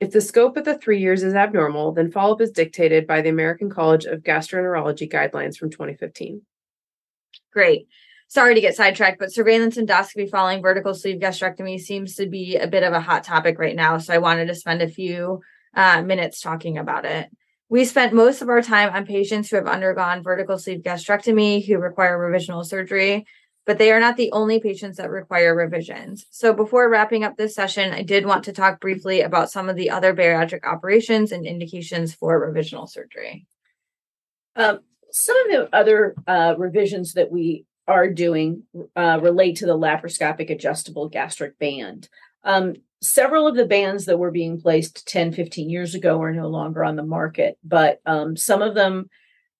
If 0.01 0.13
the 0.13 0.21
scope 0.21 0.57
of 0.57 0.65
the 0.65 0.79
three 0.79 1.01
years 1.01 1.23
is 1.23 1.35
abnormal, 1.35 1.93
then 1.93 2.11
follow 2.11 2.35
up 2.35 2.41
is 2.41 2.51
dictated 2.51 3.07
by 3.07 3.21
the 3.21 3.31
American 3.31 3.71
College 3.71 4.07
of 4.07 4.23
Gastroenterology 4.23 5.11
guidelines 5.11 5.57
from 5.57 5.71
2015. 5.71 6.43
Great. 7.53 7.87
Sorry 8.35 8.57
to 8.57 8.61
get 8.61 8.75
sidetracked, 8.75 9.21
but 9.21 9.33
surveillance 9.33 9.77
endoscopy 9.77 10.29
following 10.29 10.61
vertical 10.61 10.93
sleeve 10.93 11.21
gastrectomy 11.21 11.79
seems 11.79 12.17
to 12.17 12.27
be 12.27 12.57
a 12.57 12.67
bit 12.67 12.83
of 12.83 12.93
a 12.93 13.01
hot 13.01 13.23
topic 13.23 13.61
right 13.61 13.77
now. 13.77 13.99
So 13.99 14.13
I 14.13 14.19
wanted 14.19 14.47
to 14.47 14.57
spend 14.57 14.83
a 14.83 14.89
few 14.89 15.41
uh, 15.77 16.03
minutes 16.03 16.41
talking 16.41 16.77
about 16.77 17.05
it. 17.05 17.31
We 17.69 17.85
spent 17.85 18.13
most 18.13 18.43
of 18.43 18.49
our 18.49 18.61
time 18.61 18.93
on 18.93 19.07
patients 19.07 19.51
who 19.51 19.57
have 19.57 19.69
undergone 19.69 20.25
vertical 20.25 20.59
sleeve 20.59 20.81
gastrectomy 20.83 21.65
who 21.65 21.79
require 21.79 22.19
revisional 22.19 22.67
surgery 22.67 23.25
but 23.67 23.79
they 23.79 23.91
are 23.91 24.01
not 24.01 24.17
the 24.17 24.31
only 24.33 24.61
patients 24.61 24.99
that 24.99 25.09
require 25.09 25.55
revisions. 25.55 26.27
So 26.31 26.53
before 26.53 26.91
wrapping 26.91 27.25
up 27.25 27.37
this 27.37 27.55
session, 27.55 27.95
I 27.95 28.03
did 28.03 28.27
want 28.27 28.45
to 28.45 28.53
talk 28.53 28.79
briefly 28.79 29.23
about 29.23 29.51
some 29.51 29.71
of 29.71 29.77
the 29.77 29.89
other 29.89 30.15
bariatric 30.15 30.65
operations 30.65 31.33
and 31.33 31.47
indications 31.47 32.15
for 32.15 32.39
revisional 32.39 32.89
surgery. 32.89 33.47
Um, 34.55 34.81
some 35.13 35.37
of 35.47 35.51
the 35.51 35.75
other 35.75 36.15
uh, 36.27 36.55
revisions 36.59 37.15
that 37.15 37.33
we 37.33 37.65
are 37.87 38.11
doing 38.11 38.63
uh, 38.97 39.19
relate 39.23 39.57
to 39.57 39.67
the 39.67 39.77
laparoscopic 39.77 40.51
adjustable 40.51 41.09
gastric 41.09 41.59
band. 41.59 42.09
Um, 42.43 42.75
several 43.03 43.47
of 43.47 43.57
the 43.57 43.67
bands 43.67 44.07
that 44.07 44.19
were 44.19 44.31
being 44.31 44.61
placed 44.61 45.07
10, 45.07 45.33
15 45.33 45.69
years 45.69 45.95
ago 45.95 46.21
are 46.23 46.33
no 46.33 46.49
longer 46.49 46.85
on 46.85 46.97
the 46.97 47.03
market, 47.03 47.59
but 47.63 48.01
um, 48.07 48.37
some 48.37 48.63
of 48.63 48.75
them 48.75 49.11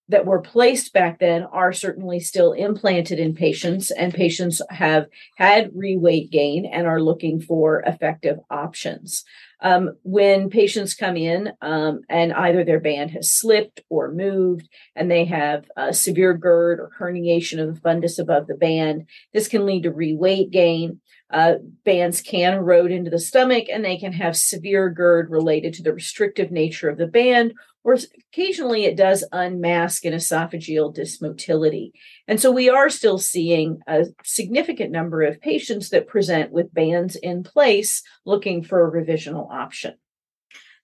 that 0.09 0.27
were 0.27 0.41
placed 0.41 0.93
back 0.93 1.19
then 1.19 1.45
are 1.45 1.73
certainly 1.73 2.21
still 2.21 2.53
implanted 2.53 3.19
in 3.19 3.35
patients, 3.35 3.91
and 3.91 4.13
patients 4.13 4.61
have 4.71 5.07
had 5.37 5.73
reweight 5.73 6.31
gain 6.31 6.67
and 6.67 6.87
are 6.87 7.01
looking 7.01 7.41
for 7.41 7.81
effective 7.87 8.39
options. 8.51 9.25
Um, 9.61 9.97
when 10.03 10.51
patients 10.51 10.95
come 10.95 11.17
in 11.17 11.53
um, 11.63 12.03
and 12.11 12.35
either 12.35 12.65
their 12.65 12.81
band 12.81 13.13
has 13.13 13.33
slipped 13.33 13.81
or 13.89 14.13
moved 14.13 14.69
and 14.95 15.11
they 15.11 15.25
have 15.25 15.65
a 15.75 15.95
severe 15.95 16.35
GERD 16.35 16.81
or 16.81 16.91
herniation 17.01 17.59
of 17.59 17.75
the 17.75 17.81
fundus 17.81 18.19
above 18.19 18.47
the 18.47 18.57
band, 18.57 19.09
this 19.33 19.49
can 19.49 19.65
lead 19.65 19.85
to 19.85 19.91
reweight 19.91 20.51
gain. 20.51 21.01
Uh, 21.35 21.57
bands 21.85 22.21
can 22.21 22.55
erode 22.55 22.93
into 22.93 23.11
the 23.11 23.19
stomach 23.19 23.65
and 23.71 23.85
they 23.85 23.97
can 23.97 24.13
have 24.13 24.37
severe 24.37 24.89
GERD 24.89 25.29
related 25.31 25.75
to 25.75 25.83
the 25.83 25.93
restrictive 25.93 26.53
nature 26.53 26.89
of 26.89 26.97
the 26.97 27.09
band 27.09 27.53
or 27.85 27.99
occasionally 28.33 28.87
it 28.87 28.97
does 28.97 29.25
unmask 29.31 30.05
an 30.07 30.15
esophageal 30.15 30.97
dysmotility. 30.97 31.93
And 32.27 32.41
so 32.41 32.51
we 32.51 32.71
are 32.71 32.89
still 32.89 33.19
seeing 33.19 33.81
a 33.87 34.07
significant 34.25 34.91
number 34.91 35.23
of 35.23 35.41
patients 35.41 35.91
that 35.91 36.09
present 36.09 36.51
with 36.51 36.73
bands 36.73 37.15
in 37.15 37.43
place 37.43 38.03
looking 38.25 38.65
for 38.65 38.87
a 38.87 39.05
revisional 39.05 39.51
option. 39.53 39.95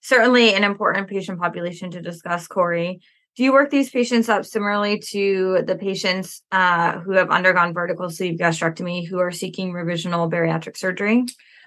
Certainly 0.03 0.55
an 0.55 0.65
important 0.65 1.09
patient 1.09 1.41
population 1.41 1.91
to 1.93 2.03
discuss, 2.03 2.47
Corey. 2.47 3.01
Do 3.37 3.45
you 3.45 3.53
work 3.53 3.71
these 3.71 3.91
patients 3.91 4.29
up 4.29 4.45
similarly 4.45 4.99
to 5.11 5.63
the 5.65 5.77
patients 5.77 6.43
uh, 6.51 6.99
who 6.99 7.13
have 7.13 7.31
undergone 7.31 7.73
vertical 7.73 8.11
sleeve 8.11 8.39
gastrectomy 8.39 9.09
who 9.09 9.19
are 9.19 9.31
seeking 9.31 9.73
revisional 9.73 10.31
bariatric 10.31 10.77
surgery? 10.77 11.25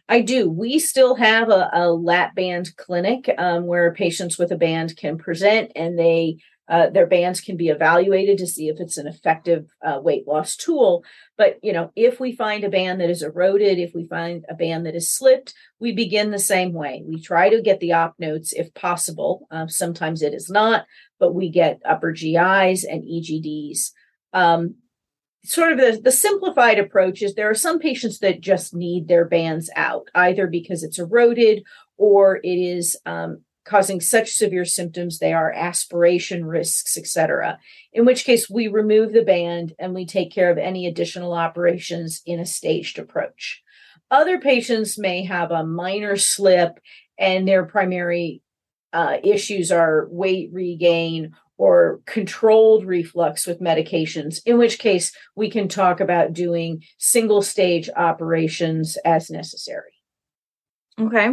I 0.09 0.21
do. 0.21 0.49
We 0.49 0.79
still 0.79 1.15
have 1.15 1.49
a, 1.49 1.69
a 1.73 1.91
lap 1.91 2.35
band 2.35 2.75
clinic 2.75 3.33
um, 3.37 3.65
where 3.65 3.93
patients 3.93 4.37
with 4.37 4.51
a 4.51 4.57
band 4.57 4.97
can 4.97 5.17
present 5.17 5.71
and 5.75 5.97
they 5.97 6.37
uh, 6.69 6.89
their 6.89 7.07
bands 7.07 7.41
can 7.41 7.57
be 7.57 7.67
evaluated 7.67 8.37
to 8.37 8.47
see 8.47 8.69
if 8.69 8.79
it's 8.79 8.97
an 8.97 9.07
effective 9.07 9.69
uh, 9.85 9.99
weight 10.01 10.27
loss 10.27 10.55
tool. 10.55 11.03
But 11.37 11.59
you 11.61 11.73
know, 11.73 11.91
if 11.95 12.19
we 12.19 12.35
find 12.35 12.63
a 12.63 12.69
band 12.69 13.01
that 13.01 13.09
is 13.09 13.21
eroded, 13.21 13.79
if 13.79 13.93
we 13.93 14.07
find 14.07 14.45
a 14.49 14.53
band 14.53 14.85
that 14.85 14.95
is 14.95 15.11
slipped, 15.11 15.53
we 15.79 15.91
begin 15.91 16.31
the 16.31 16.39
same 16.39 16.73
way. 16.73 17.03
We 17.05 17.21
try 17.21 17.49
to 17.49 17.61
get 17.61 17.79
the 17.79 17.93
op 17.93 18.15
notes 18.17 18.53
if 18.53 18.73
possible. 18.73 19.47
Uh, 19.51 19.67
sometimes 19.67 20.21
it 20.21 20.33
is 20.33 20.49
not, 20.49 20.85
but 21.19 21.35
we 21.35 21.49
get 21.49 21.81
upper 21.85 22.11
GIs 22.11 22.85
and 22.85 23.03
EGDs. 23.03 23.91
Um, 24.31 24.75
sort 25.43 25.73
of 25.73 25.77
the, 25.77 26.01
the 26.01 26.11
simplified 26.11 26.79
approach 26.79 27.21
is 27.21 27.35
there 27.35 27.49
are 27.49 27.55
some 27.55 27.79
patients 27.79 28.19
that 28.19 28.41
just 28.41 28.73
need 28.73 29.07
their 29.07 29.25
bands 29.25 29.69
out, 29.75 30.07
either 30.15 30.47
because 30.47 30.83
it's 30.83 30.99
eroded 30.99 31.63
or 31.97 32.37
it 32.37 32.47
is 32.47 32.97
um, 33.05 33.41
causing 33.65 34.01
such 34.01 34.33
severe 34.33 34.65
symptoms 34.65 35.19
they 35.19 35.33
are 35.33 35.51
aspiration 35.51 36.45
risks, 36.45 36.97
etc. 36.97 37.59
In 37.91 38.05
which 38.05 38.25
case 38.25 38.49
we 38.49 38.67
remove 38.67 39.13
the 39.13 39.23
band 39.23 39.73
and 39.79 39.93
we 39.93 40.05
take 40.05 40.31
care 40.31 40.51
of 40.51 40.57
any 40.57 40.87
additional 40.87 41.33
operations 41.33 42.21
in 42.25 42.39
a 42.39 42.45
staged 42.45 42.99
approach. 42.99 43.61
Other 44.11 44.39
patients 44.39 44.97
may 44.97 45.23
have 45.25 45.51
a 45.51 45.65
minor 45.65 46.17
slip 46.17 46.79
and 47.17 47.47
their 47.47 47.65
primary 47.65 48.41
uh, 48.91 49.17
issues 49.23 49.71
are 49.71 50.07
weight 50.11 50.49
regain 50.51 51.33
or 51.57 52.01
controlled 52.05 52.85
reflux 52.85 53.45
with 53.45 53.61
medications, 53.61 54.39
in 54.45 54.57
which 54.57 54.79
case 54.79 55.15
we 55.35 55.49
can 55.49 55.67
talk 55.67 55.99
about 55.99 56.33
doing 56.33 56.83
single 56.97 57.41
stage 57.41 57.89
operations 57.95 58.97
as 59.05 59.29
necessary. 59.29 59.93
Okay. 60.99 61.31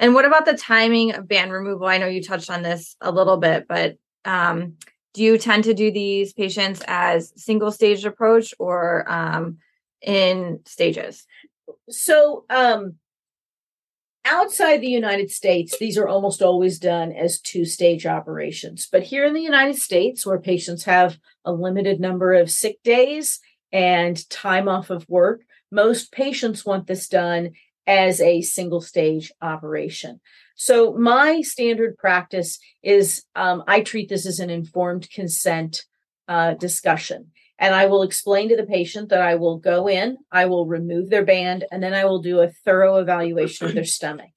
And 0.00 0.14
what 0.14 0.24
about 0.24 0.46
the 0.46 0.56
timing 0.56 1.14
of 1.14 1.28
band 1.28 1.52
removal? 1.52 1.86
I 1.86 1.98
know 1.98 2.06
you 2.06 2.22
touched 2.22 2.50
on 2.50 2.62
this 2.62 2.96
a 3.02 3.12
little 3.12 3.36
bit, 3.36 3.68
but 3.68 3.98
um, 4.24 4.76
do 5.12 5.22
you 5.22 5.36
tend 5.36 5.64
to 5.64 5.74
do 5.74 5.92
these 5.92 6.32
patients 6.32 6.82
as 6.86 7.34
single 7.36 7.70
stage 7.70 8.06
approach 8.06 8.54
or 8.58 9.04
um, 9.12 9.58
in 10.00 10.60
stages? 10.64 11.26
So, 11.90 12.46
um, 12.48 12.94
outside 14.24 14.78
the 14.78 14.88
United 14.88 15.30
States, 15.30 15.78
these 15.78 15.98
are 15.98 16.08
almost 16.08 16.40
always 16.40 16.78
done 16.78 17.12
as 17.12 17.38
two 17.38 17.66
stage 17.66 18.06
operations. 18.06 18.88
But 18.90 19.02
here 19.02 19.26
in 19.26 19.34
the 19.34 19.42
United 19.42 19.76
States, 19.76 20.24
where 20.24 20.40
patients 20.40 20.84
have 20.84 21.18
a 21.44 21.52
limited 21.52 22.00
number 22.00 22.32
of 22.32 22.50
sick 22.50 22.82
days 22.82 23.38
and 23.70 24.28
time 24.30 24.66
off 24.66 24.88
of 24.88 25.06
work, 25.10 25.42
most 25.70 26.10
patients 26.10 26.64
want 26.64 26.86
this 26.86 27.06
done 27.06 27.52
as 27.86 28.20
a 28.20 28.42
single 28.42 28.80
stage 28.80 29.32
operation. 29.40 30.20
So, 30.54 30.92
my 30.92 31.40
standard 31.40 31.96
practice 31.96 32.58
is 32.82 33.24
um, 33.34 33.64
I 33.66 33.80
treat 33.80 34.08
this 34.08 34.26
as 34.26 34.40
an 34.40 34.50
informed 34.50 35.10
consent 35.10 35.84
uh, 36.28 36.54
discussion. 36.54 37.32
And 37.58 37.74
I 37.74 37.86
will 37.86 38.02
explain 38.02 38.48
to 38.48 38.56
the 38.56 38.64
patient 38.64 39.10
that 39.10 39.20
I 39.20 39.34
will 39.34 39.58
go 39.58 39.86
in, 39.86 40.16
I 40.32 40.46
will 40.46 40.66
remove 40.66 41.10
their 41.10 41.24
band, 41.24 41.66
and 41.70 41.82
then 41.82 41.92
I 41.92 42.06
will 42.06 42.22
do 42.22 42.40
a 42.40 42.50
thorough 42.50 42.96
evaluation 42.96 43.66
of 43.66 43.74
their 43.74 43.84
stomach. 43.98 44.30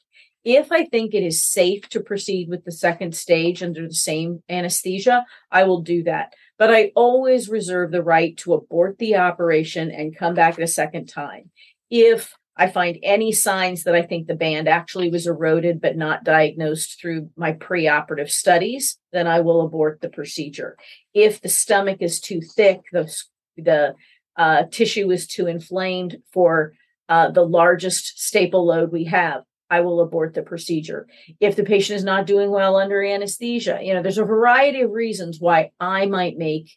If 0.43 0.73
I 0.73 0.85
think 0.85 1.13
it 1.13 1.23
is 1.23 1.45
safe 1.45 1.87
to 1.89 2.01
proceed 2.01 2.49
with 2.49 2.65
the 2.65 2.71
second 2.71 3.15
stage 3.15 3.63
under 3.63 3.87
the 3.87 3.93
same 3.93 4.43
anesthesia, 4.49 5.25
I 5.49 5.63
will 5.63 5.81
do 5.81 6.03
that. 6.03 6.33
But 6.57 6.73
I 6.73 6.91
always 6.95 7.47
reserve 7.47 7.91
the 7.91 8.03
right 8.03 8.35
to 8.37 8.53
abort 8.53 8.97
the 8.97 9.15
operation 9.15 9.89
and 9.89 10.17
come 10.17 10.33
back 10.33 10.59
a 10.59 10.67
second 10.67 11.07
time. 11.07 11.49
If 11.89 12.33
I 12.55 12.67
find 12.67 12.99
any 13.01 13.31
signs 13.31 13.83
that 13.83 13.95
I 13.95 14.03
think 14.03 14.27
the 14.27 14.35
band 14.35 14.67
actually 14.67 15.09
was 15.09 15.25
eroded 15.25 15.81
but 15.81 15.97
not 15.97 16.23
diagnosed 16.23 16.99
through 16.99 17.29
my 17.35 17.53
preoperative 17.53 18.29
studies, 18.29 18.97
then 19.11 19.25
I 19.27 19.39
will 19.39 19.61
abort 19.61 20.01
the 20.01 20.09
procedure. 20.09 20.77
If 21.13 21.41
the 21.41 21.49
stomach 21.49 21.97
is 22.01 22.19
too 22.19 22.41
thick, 22.41 22.81
the, 22.91 23.11
the 23.57 23.95
uh, 24.37 24.63
tissue 24.71 25.09
is 25.11 25.27
too 25.27 25.47
inflamed 25.47 26.17
for 26.31 26.73
uh, 27.09 27.31
the 27.31 27.45
largest 27.45 28.19
staple 28.19 28.65
load 28.65 28.91
we 28.91 29.05
have, 29.05 29.43
I 29.69 29.81
will 29.81 30.01
abort 30.01 30.35
the 30.35 30.43
procedure. 30.43 31.07
If 31.39 31.55
the 31.55 31.63
patient 31.63 31.97
is 31.97 32.03
not 32.03 32.27
doing 32.27 32.51
well 32.51 32.75
under 32.75 33.03
anesthesia, 33.03 33.79
you 33.81 33.93
know, 33.93 34.03
there's 34.03 34.19
a 34.19 34.23
variety 34.23 34.81
of 34.81 34.91
reasons 34.91 35.39
why 35.39 35.71
I 35.79 36.05
might 36.05 36.37
make 36.37 36.71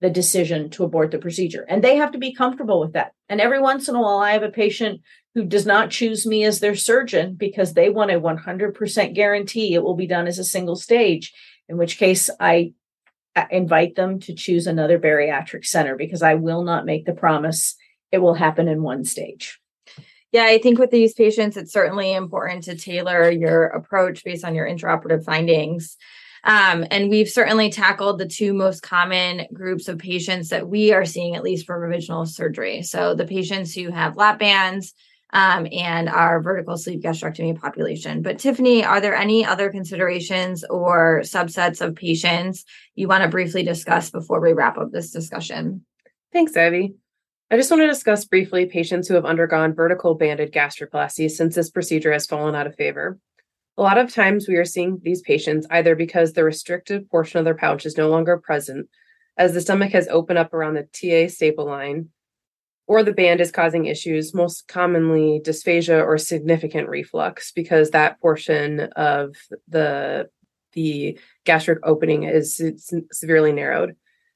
the 0.00 0.10
decision 0.10 0.70
to 0.70 0.84
abort 0.84 1.10
the 1.10 1.18
procedure. 1.18 1.64
And 1.68 1.82
they 1.82 1.96
have 1.96 2.12
to 2.12 2.18
be 2.18 2.34
comfortable 2.34 2.80
with 2.80 2.92
that. 2.92 3.12
And 3.28 3.40
every 3.40 3.60
once 3.60 3.88
in 3.88 3.96
a 3.96 4.00
while, 4.00 4.18
I 4.18 4.32
have 4.32 4.42
a 4.42 4.50
patient 4.50 5.00
who 5.34 5.44
does 5.44 5.66
not 5.66 5.90
choose 5.90 6.24
me 6.26 6.44
as 6.44 6.60
their 6.60 6.74
surgeon 6.74 7.34
because 7.34 7.74
they 7.74 7.90
want 7.90 8.10
a 8.10 8.20
100% 8.20 9.14
guarantee 9.14 9.74
it 9.74 9.82
will 9.82 9.96
be 9.96 10.06
done 10.06 10.26
as 10.26 10.38
a 10.38 10.44
single 10.44 10.76
stage, 10.76 11.32
in 11.68 11.76
which 11.76 11.98
case 11.98 12.30
I 12.40 12.72
invite 13.50 13.94
them 13.94 14.18
to 14.20 14.34
choose 14.34 14.66
another 14.66 14.98
bariatric 14.98 15.64
center 15.64 15.96
because 15.96 16.22
I 16.22 16.34
will 16.34 16.64
not 16.64 16.86
make 16.86 17.04
the 17.04 17.12
promise 17.12 17.76
it 18.10 18.18
will 18.18 18.34
happen 18.34 18.68
in 18.68 18.82
one 18.82 19.04
stage. 19.04 19.60
Yeah, 20.32 20.44
I 20.44 20.58
think 20.58 20.78
with 20.78 20.90
these 20.90 21.14
patients, 21.14 21.56
it's 21.56 21.72
certainly 21.72 22.12
important 22.12 22.64
to 22.64 22.76
tailor 22.76 23.30
your 23.30 23.66
approach 23.66 24.24
based 24.24 24.44
on 24.44 24.54
your 24.54 24.66
intraoperative 24.68 25.24
findings. 25.24 25.96
Um, 26.44 26.86
and 26.90 27.10
we've 27.10 27.28
certainly 27.28 27.70
tackled 27.70 28.18
the 28.18 28.28
two 28.28 28.52
most 28.52 28.82
common 28.82 29.46
groups 29.52 29.88
of 29.88 29.98
patients 29.98 30.48
that 30.50 30.68
we 30.68 30.92
are 30.92 31.04
seeing, 31.04 31.34
at 31.34 31.42
least 31.42 31.66
for 31.66 31.78
revisional 31.78 32.26
surgery. 32.26 32.82
So 32.82 33.14
the 33.14 33.26
patients 33.26 33.74
who 33.74 33.90
have 33.90 34.16
lap 34.16 34.38
bands 34.38 34.94
um, 35.32 35.66
and 35.72 36.08
our 36.08 36.40
vertical 36.40 36.76
sleeve 36.78 37.00
gastrectomy 37.00 37.58
population. 37.58 38.22
But 38.22 38.38
Tiffany, 38.38 38.84
are 38.84 39.00
there 39.00 39.14
any 39.14 39.44
other 39.44 39.70
considerations 39.70 40.64
or 40.64 41.20
subsets 41.22 41.80
of 41.80 41.94
patients 41.94 42.64
you 42.94 43.08
want 43.08 43.22
to 43.22 43.28
briefly 43.28 43.62
discuss 43.62 44.10
before 44.10 44.40
we 44.40 44.52
wrap 44.52 44.78
up 44.78 44.90
this 44.90 45.10
discussion? 45.10 45.84
Thanks, 46.32 46.56
Ivy. 46.56 46.94
I 47.50 47.56
just 47.56 47.70
want 47.70 47.82
to 47.82 47.86
discuss 47.86 48.26
briefly 48.26 48.66
patients 48.66 49.08
who 49.08 49.14
have 49.14 49.24
undergone 49.24 49.74
vertical 49.74 50.14
banded 50.14 50.52
gastroplasty 50.52 51.30
since 51.30 51.54
this 51.54 51.70
procedure 51.70 52.12
has 52.12 52.26
fallen 52.26 52.54
out 52.54 52.66
of 52.66 52.74
favor. 52.74 53.18
A 53.78 53.82
lot 53.82 53.96
of 53.96 54.12
times 54.12 54.48
we 54.48 54.56
are 54.56 54.64
seeing 54.64 54.98
these 55.04 55.22
patients 55.22 55.64
either 55.70 55.94
because 55.94 56.32
the 56.32 56.42
restricted 56.42 57.08
portion 57.08 57.38
of 57.38 57.44
their 57.44 57.54
pouch 57.54 57.86
is 57.86 57.96
no 57.96 58.08
longer 58.08 58.36
present, 58.36 58.88
as 59.36 59.54
the 59.54 59.60
stomach 59.60 59.92
has 59.92 60.08
opened 60.08 60.36
up 60.36 60.52
around 60.52 60.74
the 60.74 60.82
TA 60.82 61.32
staple 61.32 61.66
line, 61.66 62.08
or 62.88 63.04
the 63.04 63.12
band 63.12 63.40
is 63.40 63.52
causing 63.52 63.84
issues, 63.84 64.34
most 64.34 64.66
commonly 64.66 65.40
dysphagia 65.44 66.04
or 66.04 66.18
significant 66.18 66.88
reflux, 66.88 67.52
because 67.52 67.90
that 67.90 68.20
portion 68.20 68.80
of 68.96 69.36
the 69.68 70.28
the 70.72 71.16
gastric 71.44 71.78
opening 71.84 72.24
is 72.24 72.60
severely 73.12 73.52
narrowed. 73.52 73.94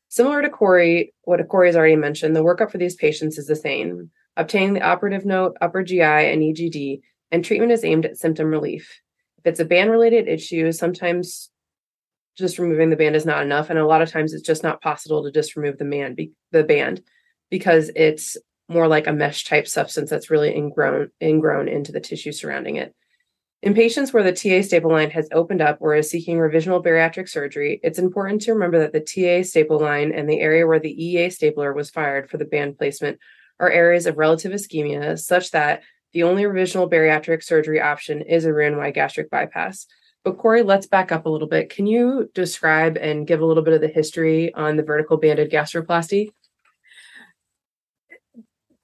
Similar 0.09 0.42
to 0.42 0.50
Corey, 0.50 1.14
what 1.22 1.46
Corey 1.48 1.66
has 1.66 1.76
already 1.76 1.96
mentioned, 1.96 2.37
the 2.37 2.44
workup 2.44 2.70
for 2.70 2.78
these 2.78 2.94
patients 2.94 3.38
is 3.38 3.46
the 3.48 3.57
same 3.57 4.11
obtaining 4.37 4.74
the 4.74 4.83
operative 4.83 5.26
note, 5.26 5.57
upper 5.61 5.83
GI, 5.83 6.00
and 6.00 6.42
EGD, 6.42 7.00
and 7.33 7.44
treatment 7.44 7.72
is 7.72 7.85
aimed 7.85 8.07
at 8.07 8.16
symptom 8.16 8.46
relief. 8.46 9.02
If 9.44 9.50
it's 9.50 9.61
a 9.61 9.64
band 9.64 9.90
related 9.90 10.28
issue, 10.28 10.70
sometimes 10.70 11.50
just 12.38 12.59
removing 12.59 12.90
the 12.90 12.96
band 12.96 13.16
is 13.16 13.26
not 13.26 13.42
enough. 13.42 13.70
And 13.70 13.78
a 13.78 13.87
lot 13.87 14.02
of 14.02 14.11
times 14.11 14.33
it's 14.33 14.46
just 14.46 14.62
not 14.62 14.81
possible 14.81 15.24
to 15.24 15.33
just 15.33 15.57
remove 15.57 15.78
the, 15.78 15.85
man, 15.85 16.14
be, 16.14 16.33
the 16.52 16.62
band 16.62 17.02
because 17.50 17.90
it's 17.96 18.37
more 18.68 18.87
like 18.87 19.07
a 19.07 19.12
mesh 19.12 19.44
type 19.44 19.66
substance 19.66 20.09
that's 20.09 20.31
really 20.31 20.55
ingrown, 20.55 21.11
ingrown 21.20 21.68
into 21.68 21.90
the 21.90 22.00
tissue 22.00 22.33
surrounding 22.33 22.76
it. 22.76 22.94
In 23.62 23.74
patients 23.74 24.12
where 24.12 24.22
the 24.22 24.33
TA 24.33 24.64
staple 24.66 24.90
line 24.90 25.11
has 25.11 25.28
opened 25.33 25.61
up 25.61 25.78
or 25.81 25.94
is 25.94 26.11
seeking 26.11 26.38
revisional 26.38 26.85
bariatric 26.85 27.28
surgery, 27.28 27.81
it's 27.83 27.98
important 27.98 28.42
to 28.42 28.52
remember 28.52 28.78
that 28.78 28.92
the 28.92 29.00
TA 29.00 29.46
staple 29.46 29.78
line 29.78 30.12
and 30.12 30.28
the 30.28 30.40
area 30.40 30.66
where 30.66 30.81
the 30.81 30.94
EEA 30.94 31.33
stapler 31.33 31.72
was 31.72 31.90
fired 31.90 32.31
for 32.31 32.38
the 32.38 32.44
band 32.44 32.78
placement 32.78 33.18
are 33.61 33.70
areas 33.70 34.07
of 34.07 34.18
relative 34.18 34.52
ischemia, 34.52 35.18
such 35.18 35.50
that 35.52 35.83
the 36.12 36.22
only 36.22 36.44
revisional 36.44 36.90
bariatric 36.90 37.42
surgery 37.42 37.81
option 37.81 38.22
is 38.22 38.44
a 38.44 38.53
Roux-en-Y 38.53 38.90
gastric 38.90 39.31
bypass. 39.31 39.87
But 40.25 40.38
Corey, 40.38 40.62
let's 40.62 40.87
back 40.87 41.11
up 41.11 41.27
a 41.27 41.29
little 41.29 41.48
bit. 41.48 41.68
Can 41.68 41.87
you 41.87 42.31
describe 42.35 42.96
and 42.96 43.27
give 43.27 43.40
a 43.40 43.46
little 43.46 43.62
bit 43.62 43.75
of 43.75 43.81
the 43.81 43.88
history 43.88 44.55
on 44.55 44.77
the 44.77 44.83
vertical 44.83 45.16
banded 45.16 45.51
gastroplasty? 45.51 46.31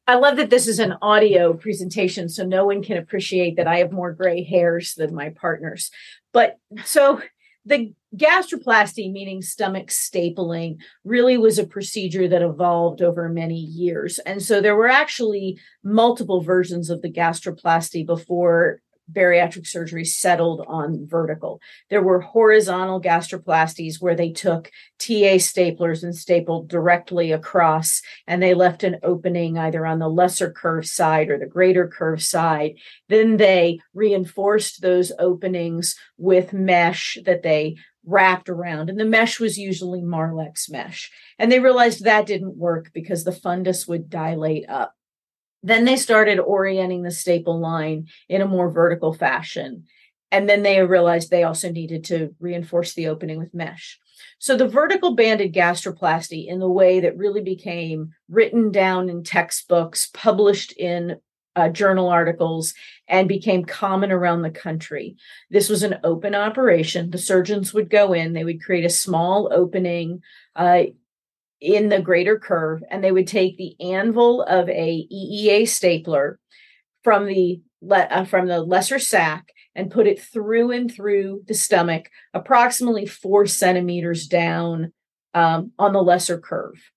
I 0.06 0.14
love 0.14 0.36
that 0.38 0.48
this 0.48 0.66
is 0.66 0.78
an 0.78 0.94
audio 1.02 1.52
presentation, 1.52 2.30
so 2.30 2.44
no 2.44 2.64
one 2.64 2.82
can 2.82 2.96
appreciate 2.96 3.56
that 3.56 3.66
I 3.66 3.78
have 3.78 3.92
more 3.92 4.10
gray 4.12 4.42
hairs 4.42 4.94
than 4.94 5.14
my 5.14 5.28
partners. 5.28 5.90
But 6.32 6.56
so 6.84 7.20
the 7.66 7.92
gastroplasty, 8.16 9.12
meaning 9.12 9.42
stomach 9.42 9.88
stapling, 9.88 10.78
really 11.04 11.36
was 11.36 11.58
a 11.58 11.66
procedure 11.66 12.28
that 12.28 12.42
evolved 12.42 13.02
over 13.02 13.28
many 13.28 13.58
years. 13.58 14.18
And 14.20 14.42
so 14.42 14.60
there 14.60 14.76
were 14.76 14.88
actually 14.88 15.58
multiple 15.82 16.40
versions 16.40 16.90
of 16.90 17.02
the 17.02 17.12
gastroplasty 17.12 18.06
before 18.06 18.80
bariatric 19.12 19.66
surgery 19.66 20.04
settled 20.04 20.64
on 20.68 21.06
vertical. 21.06 21.60
There 21.90 22.02
were 22.02 22.20
horizontal 22.20 23.00
gastroplasties 23.00 24.00
where 24.00 24.14
they 24.14 24.30
took 24.30 24.70
TA 24.98 25.38
staplers 25.38 26.02
and 26.02 26.14
stapled 26.14 26.68
directly 26.68 27.32
across, 27.32 28.02
and 28.26 28.42
they 28.42 28.54
left 28.54 28.84
an 28.84 28.98
opening 29.02 29.58
either 29.58 29.86
on 29.86 29.98
the 29.98 30.08
lesser 30.10 30.50
curve 30.50 30.86
side 30.86 31.30
or 31.30 31.38
the 31.38 31.46
greater 31.46 31.88
curve 31.88 32.22
side. 32.22 32.74
Then 33.08 33.38
they 33.38 33.80
reinforced 33.94 34.82
those 34.82 35.12
openings 35.18 35.96
with 36.18 36.52
mesh 36.52 37.16
that 37.24 37.42
they 37.42 37.76
wrapped 38.08 38.48
around, 38.48 38.88
and 38.88 38.98
the 38.98 39.04
mesh 39.04 39.38
was 39.38 39.58
usually 39.58 40.00
Marlex 40.00 40.70
mesh. 40.70 41.10
And 41.38 41.52
they 41.52 41.60
realized 41.60 42.04
that 42.04 42.26
didn't 42.26 42.56
work 42.56 42.90
because 42.94 43.24
the 43.24 43.30
fundus 43.30 43.86
would 43.86 44.08
dilate 44.08 44.68
up. 44.68 44.94
Then 45.62 45.84
they 45.84 45.96
started 45.96 46.38
orienting 46.38 47.02
the 47.02 47.10
staple 47.10 47.60
line 47.60 48.06
in 48.28 48.40
a 48.40 48.48
more 48.48 48.70
vertical 48.70 49.12
fashion. 49.12 49.84
And 50.30 50.48
then 50.48 50.62
they 50.62 50.80
realized 50.82 51.30
they 51.30 51.44
also 51.44 51.70
needed 51.70 52.04
to 52.04 52.34
reinforce 52.38 52.94
the 52.94 53.08
opening 53.08 53.38
with 53.38 53.54
mesh. 53.54 53.98
So 54.38 54.56
the 54.56 54.68
vertical 54.68 55.14
banded 55.14 55.52
gastroplasty, 55.52 56.46
in 56.46 56.58
the 56.58 56.68
way 56.68 57.00
that 57.00 57.16
really 57.16 57.42
became 57.42 58.10
written 58.28 58.70
down 58.70 59.08
in 59.08 59.22
textbooks, 59.22 60.10
published 60.12 60.72
in 60.72 61.18
uh, 61.58 61.68
journal 61.68 62.08
articles, 62.08 62.74
and 63.08 63.28
became 63.28 63.64
common 63.64 64.12
around 64.12 64.42
the 64.42 64.50
country. 64.50 65.16
This 65.50 65.68
was 65.68 65.82
an 65.82 65.98
open 66.04 66.34
operation. 66.34 67.10
The 67.10 67.18
surgeons 67.18 67.74
would 67.74 67.90
go 67.90 68.12
in, 68.12 68.32
they 68.32 68.44
would 68.44 68.62
create 68.62 68.84
a 68.84 68.90
small 68.90 69.50
opening 69.52 70.22
uh, 70.54 70.84
in 71.60 71.88
the 71.88 72.00
greater 72.00 72.38
curve 72.38 72.82
and 72.88 73.02
they 73.02 73.10
would 73.10 73.26
take 73.26 73.56
the 73.56 73.74
anvil 73.80 74.42
of 74.42 74.68
a 74.68 75.08
EEA 75.12 75.66
stapler 75.66 76.38
from 77.02 77.26
the 77.26 77.60
uh, 77.90 78.24
from 78.24 78.46
the 78.46 78.60
lesser 78.60 78.98
sac 78.98 79.48
and 79.74 79.90
put 79.90 80.06
it 80.06 80.20
through 80.20 80.70
and 80.70 80.92
through 80.92 81.42
the 81.48 81.54
stomach 81.54 82.10
approximately 82.32 83.06
four 83.06 83.46
centimeters 83.46 84.26
down 84.26 84.92
um, 85.34 85.72
on 85.78 85.92
the 85.92 86.02
lesser 86.02 86.38
curve 86.38 86.90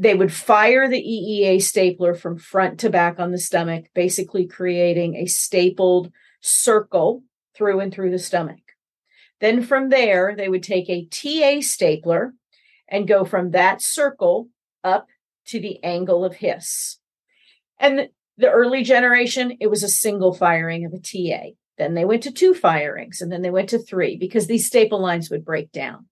they 0.00 0.14
would 0.14 0.32
fire 0.32 0.88
the 0.88 1.02
EEA 1.02 1.60
stapler 1.60 2.14
from 2.14 2.38
front 2.38 2.80
to 2.80 2.90
back 2.90 3.18
on 3.18 3.32
the 3.32 3.38
stomach 3.38 3.86
basically 3.94 4.46
creating 4.46 5.16
a 5.16 5.26
stapled 5.26 6.10
circle 6.40 7.22
through 7.54 7.80
and 7.80 7.92
through 7.92 8.10
the 8.10 8.18
stomach 8.18 8.60
then 9.40 9.62
from 9.62 9.88
there 9.88 10.34
they 10.36 10.48
would 10.48 10.62
take 10.62 10.88
a 10.88 11.06
TA 11.06 11.60
stapler 11.60 12.34
and 12.88 13.08
go 13.08 13.24
from 13.24 13.50
that 13.50 13.82
circle 13.82 14.48
up 14.84 15.08
to 15.46 15.60
the 15.60 15.82
angle 15.82 16.24
of 16.24 16.36
His. 16.36 16.98
And 17.78 18.08
the 18.36 18.50
early 18.50 18.84
generation, 18.84 19.56
it 19.60 19.68
was 19.68 19.82
a 19.82 19.88
single 19.88 20.34
firing 20.34 20.84
of 20.84 20.92
a 20.92 20.98
TA. 20.98 21.50
Then 21.78 21.94
they 21.94 22.04
went 22.04 22.22
to 22.24 22.30
two 22.30 22.52
firings 22.52 23.20
and 23.20 23.32
then 23.32 23.42
they 23.42 23.50
went 23.50 23.70
to 23.70 23.78
three 23.78 24.16
because 24.16 24.46
these 24.46 24.66
staple 24.66 25.00
lines 25.00 25.30
would 25.30 25.44
break 25.44 25.72
down. 25.72 26.06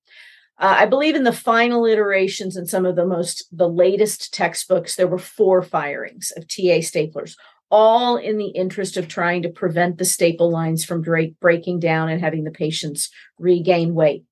Uh, 0.60 0.74
I 0.78 0.86
believe 0.86 1.14
in 1.14 1.22
the 1.22 1.32
final 1.32 1.86
iterations 1.86 2.56
and 2.56 2.68
some 2.68 2.84
of 2.84 2.96
the 2.96 3.06
most, 3.06 3.46
the 3.52 3.68
latest 3.68 4.34
textbooks, 4.34 4.96
there 4.96 5.06
were 5.06 5.18
four 5.18 5.62
firings 5.62 6.32
of 6.36 6.48
TA 6.48 6.80
staplers, 6.80 7.36
all 7.70 8.16
in 8.16 8.38
the 8.38 8.48
interest 8.48 8.96
of 8.96 9.06
trying 9.06 9.42
to 9.42 9.50
prevent 9.50 9.98
the 9.98 10.04
staple 10.04 10.50
lines 10.50 10.84
from 10.84 11.02
break, 11.02 11.38
breaking 11.38 11.78
down 11.78 12.08
and 12.08 12.20
having 12.20 12.42
the 12.42 12.50
patients 12.50 13.08
regain 13.38 13.94
weight. 13.94 14.24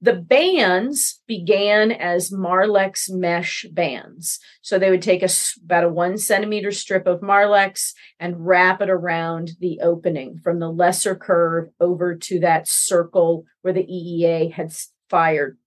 The 0.00 0.14
bands 0.14 1.22
began 1.26 1.90
as 1.90 2.30
Marlex 2.30 3.10
mesh 3.10 3.66
bands. 3.72 4.38
So 4.60 4.78
they 4.78 4.90
would 4.90 5.02
take 5.02 5.24
a, 5.24 5.28
about 5.64 5.82
a 5.82 5.88
one 5.88 6.18
centimeter 6.18 6.70
strip 6.70 7.06
of 7.06 7.20
Marlex 7.20 7.94
and 8.20 8.46
wrap 8.46 8.80
it 8.80 8.90
around 8.90 9.52
the 9.60 9.80
opening 9.82 10.38
from 10.38 10.60
the 10.60 10.70
lesser 10.70 11.16
curve 11.16 11.70
over 11.80 12.14
to 12.14 12.38
that 12.40 12.68
circle 12.68 13.44
where 13.62 13.74
the 13.74 13.82
EEA 13.82 14.52
had 14.52 14.72
fired. 15.08 15.58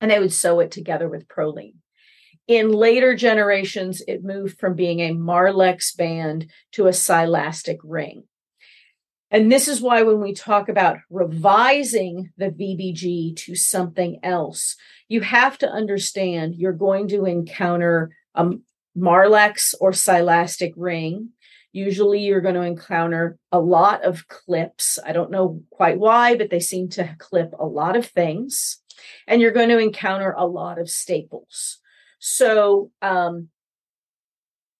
And 0.00 0.10
they 0.10 0.18
would 0.18 0.32
sew 0.32 0.60
it 0.60 0.70
together 0.70 1.08
with 1.08 1.28
Prolene. 1.28 1.76
In 2.46 2.70
later 2.70 3.16
generations, 3.16 4.02
it 4.06 4.22
moved 4.22 4.58
from 4.58 4.74
being 4.74 5.00
a 5.00 5.14
Marlex 5.14 5.96
band 5.96 6.50
to 6.72 6.86
a 6.86 6.90
silastic 6.90 7.78
ring. 7.82 8.24
And 9.30 9.50
this 9.50 9.66
is 9.66 9.80
why 9.80 10.02
when 10.02 10.20
we 10.20 10.32
talk 10.32 10.68
about 10.68 10.98
revising 11.10 12.30
the 12.36 12.50
VBG 12.50 13.36
to 13.36 13.56
something 13.56 14.20
else, 14.22 14.76
you 15.08 15.20
have 15.22 15.58
to 15.58 15.68
understand 15.68 16.54
you're 16.54 16.72
going 16.72 17.08
to 17.08 17.24
encounter 17.24 18.10
a 18.34 18.50
Marlex 18.96 19.74
or 19.80 19.90
silastic 19.90 20.72
ring. 20.76 21.30
Usually 21.76 22.20
you're 22.20 22.40
going 22.40 22.54
to 22.54 22.62
encounter 22.62 23.36
a 23.52 23.60
lot 23.60 24.02
of 24.02 24.26
clips. 24.28 24.98
I 25.04 25.12
don't 25.12 25.30
know 25.30 25.62
quite 25.68 25.98
why, 25.98 26.34
but 26.34 26.48
they 26.48 26.58
seem 26.58 26.88
to 26.90 27.14
clip 27.18 27.52
a 27.58 27.66
lot 27.66 27.96
of 27.96 28.06
things. 28.06 28.78
and 29.26 29.42
you're 29.42 29.50
going 29.50 29.68
to 29.68 29.78
encounter 29.78 30.34
a 30.36 30.46
lot 30.46 30.78
of 30.78 30.88
staples. 30.88 31.80
So, 32.18 32.90
um, 33.02 33.48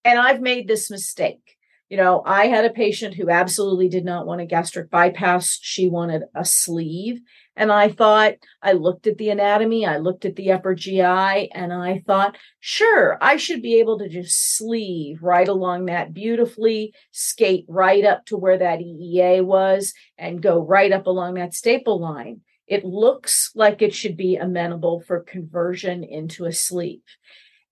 and 0.05 0.19
I've 0.19 0.41
made 0.41 0.69
this 0.69 0.91
mistake. 0.91 1.56
You 1.89 1.97
know, 1.97 2.23
I 2.27 2.49
had 2.49 2.65
a 2.65 2.71
patient 2.71 3.15
who 3.15 3.31
absolutely 3.31 3.89
did 3.89 4.05
not 4.05 4.27
want 4.27 4.41
a 4.41 4.47
gastric 4.47 4.91
bypass. 4.91 5.59
She 5.63 5.89
wanted 5.89 6.23
a 6.35 6.45
sleeve. 6.45 7.21
And 7.55 7.73
I 7.73 7.89
thought, 7.89 8.35
I 8.61 8.73
looked 8.73 9.07
at 9.07 9.17
the 9.17 9.31
anatomy, 9.31 9.87
I 9.87 9.97
looked 9.97 10.27
at 10.27 10.37
the 10.37 10.53
upper 10.53 10.75
GI, 10.75 11.01
and 11.01 11.73
I 11.73 12.03
thought, 12.07 12.37
sure, 12.61 13.17
I 13.21 13.39
should 13.39 13.63
be 13.63 13.79
able 13.79 13.99
to 14.01 14.11
just 14.11 14.57
sleeve 14.59 15.23
right 15.23 15.49
along 15.49 15.87
that 15.87 16.13
beautifully, 16.13 16.93
skate 17.13 17.65
right 17.67 18.05
up 18.05 18.27
to 18.27 18.37
where 18.37 18.59
that 18.59 18.81
EEA 18.81 19.43
was, 19.43 19.95
and 20.19 20.43
go 20.43 20.61
right 20.61 20.93
up 20.93 21.07
along 21.07 21.35
that 21.35 21.55
staple 21.55 21.99
line. 21.99 22.43
It 22.67 22.85
looks 22.85 23.53
like 23.55 23.81
it 23.81 23.95
should 23.95 24.19
be 24.19 24.37
amenable 24.37 25.01
for 25.01 25.21
conversion 25.21 26.05
into 26.05 26.45
a 26.45 26.53
sleeve. 26.53 27.01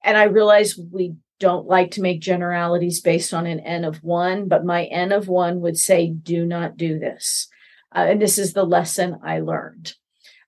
And 0.03 0.16
I 0.16 0.24
realized 0.24 0.81
we 0.92 1.14
don't 1.40 1.66
like 1.66 1.92
to 1.92 2.02
make 2.02 2.20
generalities 2.20 3.00
based 3.00 3.34
on 3.34 3.46
an 3.46 3.60
N 3.60 3.84
of 3.84 4.02
one, 4.02 4.48
but 4.48 4.64
my 4.64 4.84
N 4.84 5.12
of 5.12 5.28
one 5.28 5.60
would 5.60 5.76
say, 5.76 6.08
do 6.08 6.46
not 6.46 6.76
do 6.76 6.98
this. 6.98 7.48
Uh, 7.94 8.06
and 8.08 8.22
this 8.22 8.38
is 8.38 8.52
the 8.52 8.64
lesson 8.64 9.18
I 9.24 9.40
learned. 9.40 9.94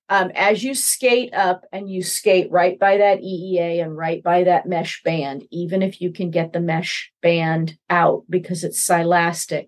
Um, 0.09 0.31
as 0.35 0.63
you 0.63 0.73
skate 0.73 1.33
up 1.33 1.65
and 1.73 1.89
you 1.89 2.01
skate 2.01 2.49
right 2.49 2.79
by 2.79 2.97
that 2.97 3.19
EEA 3.19 3.83
and 3.83 3.95
right 3.95 4.23
by 4.23 4.45
that 4.45 4.65
mesh 4.65 5.03
band, 5.03 5.43
even 5.51 5.81
if 5.81 5.99
you 5.99 6.13
can 6.13 6.31
get 6.31 6.53
the 6.53 6.61
mesh 6.61 7.11
band 7.21 7.77
out 7.89 8.23
because 8.29 8.63
it's 8.63 8.87
silastic, 8.87 9.67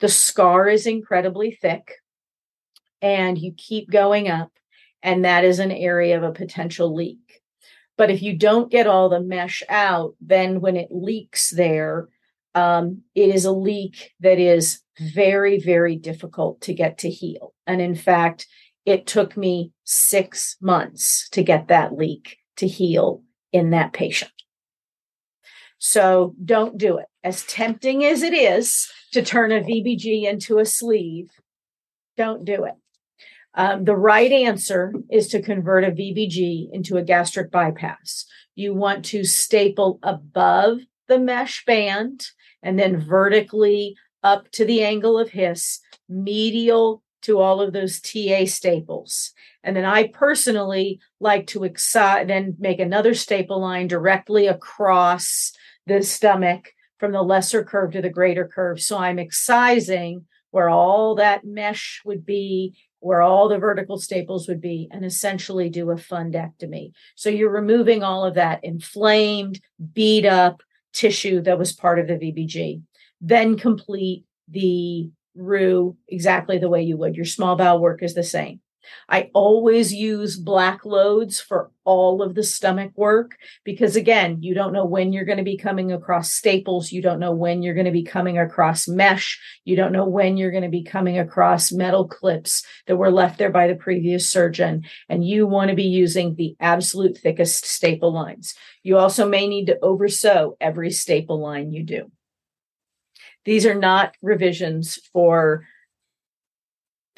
the 0.00 0.08
scar 0.08 0.68
is 0.68 0.86
incredibly 0.86 1.52
thick 1.52 1.94
and 3.00 3.38
you 3.38 3.52
keep 3.56 3.90
going 3.90 4.28
up, 4.28 4.50
and 5.02 5.24
that 5.24 5.44
is 5.44 5.60
an 5.60 5.70
area 5.70 6.16
of 6.16 6.24
a 6.24 6.32
potential 6.32 6.92
leak. 6.92 7.27
But 7.98 8.10
if 8.10 8.22
you 8.22 8.34
don't 8.36 8.70
get 8.70 8.86
all 8.86 9.10
the 9.10 9.20
mesh 9.20 9.62
out, 9.68 10.14
then 10.20 10.60
when 10.60 10.76
it 10.76 10.88
leaks 10.90 11.50
there, 11.50 12.08
um, 12.54 13.02
it 13.14 13.34
is 13.34 13.44
a 13.44 13.52
leak 13.52 14.14
that 14.20 14.38
is 14.38 14.80
very, 14.98 15.60
very 15.60 15.96
difficult 15.96 16.60
to 16.62 16.72
get 16.72 16.98
to 16.98 17.10
heal. 17.10 17.52
And 17.66 17.82
in 17.82 17.96
fact, 17.96 18.46
it 18.86 19.06
took 19.06 19.36
me 19.36 19.72
six 19.84 20.56
months 20.60 21.28
to 21.30 21.42
get 21.42 21.68
that 21.68 21.94
leak 21.94 22.38
to 22.56 22.66
heal 22.66 23.22
in 23.52 23.70
that 23.70 23.92
patient. 23.92 24.32
So 25.78 26.34
don't 26.42 26.78
do 26.78 26.98
it. 26.98 27.06
As 27.22 27.44
tempting 27.44 28.04
as 28.04 28.22
it 28.22 28.32
is 28.32 28.88
to 29.12 29.22
turn 29.22 29.52
a 29.52 29.60
VBG 29.60 30.24
into 30.24 30.58
a 30.58 30.64
sleeve, 30.64 31.30
don't 32.16 32.44
do 32.44 32.64
it. 32.64 32.74
Um, 33.54 33.84
the 33.84 33.96
right 33.96 34.30
answer 34.30 34.92
is 35.10 35.28
to 35.28 35.42
convert 35.42 35.84
a 35.84 35.90
VBG 35.90 36.68
into 36.72 36.96
a 36.96 37.02
gastric 37.02 37.50
bypass. 37.50 38.24
You 38.54 38.74
want 38.74 39.04
to 39.06 39.24
staple 39.24 39.98
above 40.02 40.80
the 41.08 41.18
mesh 41.18 41.64
band 41.64 42.26
and 42.62 42.78
then 42.78 43.00
vertically 43.00 43.96
up 44.22 44.50
to 44.52 44.64
the 44.64 44.82
angle 44.82 45.18
of 45.18 45.30
His, 45.30 45.80
medial 46.08 47.02
to 47.22 47.40
all 47.40 47.60
of 47.60 47.72
those 47.72 48.00
TA 48.00 48.44
staples. 48.46 49.32
And 49.62 49.76
then 49.76 49.84
I 49.84 50.08
personally 50.08 51.00
like 51.20 51.46
to 51.48 51.64
excise, 51.64 52.26
then 52.26 52.56
make 52.58 52.80
another 52.80 53.14
staple 53.14 53.60
line 53.60 53.88
directly 53.88 54.46
across 54.46 55.52
the 55.86 56.02
stomach 56.02 56.72
from 56.98 57.12
the 57.12 57.22
lesser 57.22 57.64
curve 57.64 57.92
to 57.92 58.02
the 58.02 58.10
greater 58.10 58.46
curve. 58.46 58.80
So 58.80 58.98
I'm 58.98 59.18
excising 59.18 60.26
where 60.50 60.68
all 60.68 61.14
that 61.16 61.44
mesh 61.44 62.00
would 62.04 62.24
be, 62.24 62.74
where 63.00 63.22
all 63.22 63.48
the 63.48 63.58
vertical 63.58 63.98
staples 63.98 64.48
would 64.48 64.60
be, 64.60 64.88
and 64.90 65.04
essentially 65.04 65.68
do 65.68 65.90
a 65.90 65.96
fundectomy. 65.96 66.92
So 67.14 67.30
you're 67.30 67.50
removing 67.50 68.02
all 68.02 68.24
of 68.24 68.34
that 68.34 68.64
inflamed, 68.64 69.60
beat 69.92 70.26
up 70.26 70.62
tissue 70.92 71.40
that 71.42 71.58
was 71.58 71.72
part 71.72 71.98
of 71.98 72.08
the 72.08 72.14
VBG 72.14 72.82
then 73.20 73.58
complete 73.58 74.24
the 74.48 75.10
roux 75.34 75.96
exactly 76.08 76.58
the 76.58 76.68
way 76.68 76.82
you 76.82 76.96
would. 76.96 77.16
Your 77.16 77.24
small 77.24 77.56
bowel 77.56 77.80
work 77.80 78.02
is 78.02 78.14
the 78.14 78.22
same. 78.22 78.60
I 79.08 79.30
always 79.32 79.92
use 79.92 80.36
black 80.36 80.84
loads 80.84 81.40
for 81.40 81.70
all 81.84 82.22
of 82.22 82.34
the 82.34 82.42
stomach 82.42 82.92
work 82.96 83.36
because, 83.64 83.96
again, 83.96 84.42
you 84.42 84.54
don't 84.54 84.72
know 84.72 84.84
when 84.84 85.12
you're 85.12 85.24
going 85.24 85.38
to 85.38 85.44
be 85.44 85.56
coming 85.56 85.92
across 85.92 86.30
staples. 86.30 86.92
You 86.92 87.00
don't 87.00 87.18
know 87.18 87.32
when 87.32 87.62
you're 87.62 87.74
going 87.74 87.86
to 87.86 87.92
be 87.92 88.02
coming 88.02 88.38
across 88.38 88.86
mesh. 88.86 89.40
You 89.64 89.76
don't 89.76 89.92
know 89.92 90.06
when 90.06 90.36
you're 90.36 90.50
going 90.50 90.64
to 90.64 90.68
be 90.68 90.84
coming 90.84 91.18
across 91.18 91.72
metal 91.72 92.06
clips 92.06 92.64
that 92.86 92.96
were 92.96 93.10
left 93.10 93.38
there 93.38 93.50
by 93.50 93.66
the 93.66 93.74
previous 93.74 94.30
surgeon. 94.30 94.84
And 95.08 95.26
you 95.26 95.46
want 95.46 95.70
to 95.70 95.76
be 95.76 95.84
using 95.84 96.34
the 96.34 96.56
absolute 96.60 97.16
thickest 97.16 97.64
staple 97.64 98.12
lines. 98.12 98.54
You 98.82 98.98
also 98.98 99.28
may 99.28 99.48
need 99.48 99.66
to 99.66 99.78
oversew 99.80 100.54
every 100.60 100.90
staple 100.90 101.40
line 101.40 101.72
you 101.72 101.82
do. 101.82 102.10
These 103.44 103.64
are 103.64 103.74
not 103.74 104.14
revisions 104.20 104.98
for 105.10 105.64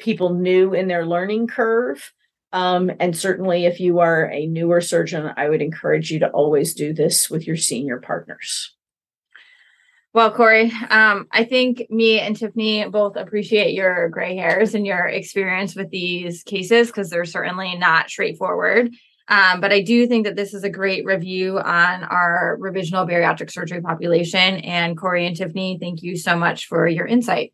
people 0.01 0.33
new 0.33 0.73
in 0.73 0.87
their 0.87 1.05
learning 1.05 1.47
curve. 1.47 2.11
Um, 2.53 2.91
and 2.99 3.15
certainly, 3.15 3.65
if 3.65 3.79
you 3.79 3.99
are 3.99 4.29
a 4.29 4.45
newer 4.45 4.81
surgeon, 4.81 5.31
I 5.37 5.47
would 5.47 5.61
encourage 5.61 6.11
you 6.11 6.19
to 6.19 6.29
always 6.29 6.73
do 6.73 6.93
this 6.93 7.29
with 7.29 7.47
your 7.47 7.55
senior 7.55 7.99
partners. 7.99 8.75
Well, 10.13 10.31
Corey, 10.31 10.73
um, 10.89 11.27
I 11.31 11.45
think 11.45 11.87
me 11.89 12.19
and 12.19 12.35
Tiffany 12.35 12.85
both 12.89 13.15
appreciate 13.15 13.73
your 13.73 14.09
gray 14.09 14.35
hairs 14.35 14.75
and 14.75 14.85
your 14.85 15.07
experience 15.07 15.73
with 15.73 15.89
these 15.89 16.43
cases 16.43 16.87
because 16.87 17.09
they're 17.09 17.23
certainly 17.23 17.77
not 17.77 18.09
straightforward. 18.09 18.91
Um, 19.29 19.61
but 19.61 19.71
I 19.71 19.81
do 19.81 20.07
think 20.07 20.25
that 20.25 20.35
this 20.35 20.53
is 20.53 20.65
a 20.65 20.69
great 20.69 21.05
review 21.05 21.57
on 21.59 22.03
our 22.03 22.57
revisional 22.59 23.09
bariatric 23.09 23.49
surgery 23.49 23.79
population. 23.79 24.57
And 24.57 24.97
Corey 24.97 25.25
and 25.25 25.37
Tiffany, 25.37 25.77
thank 25.79 26.03
you 26.03 26.17
so 26.17 26.35
much 26.35 26.65
for 26.65 26.85
your 26.85 27.07
insight. 27.07 27.53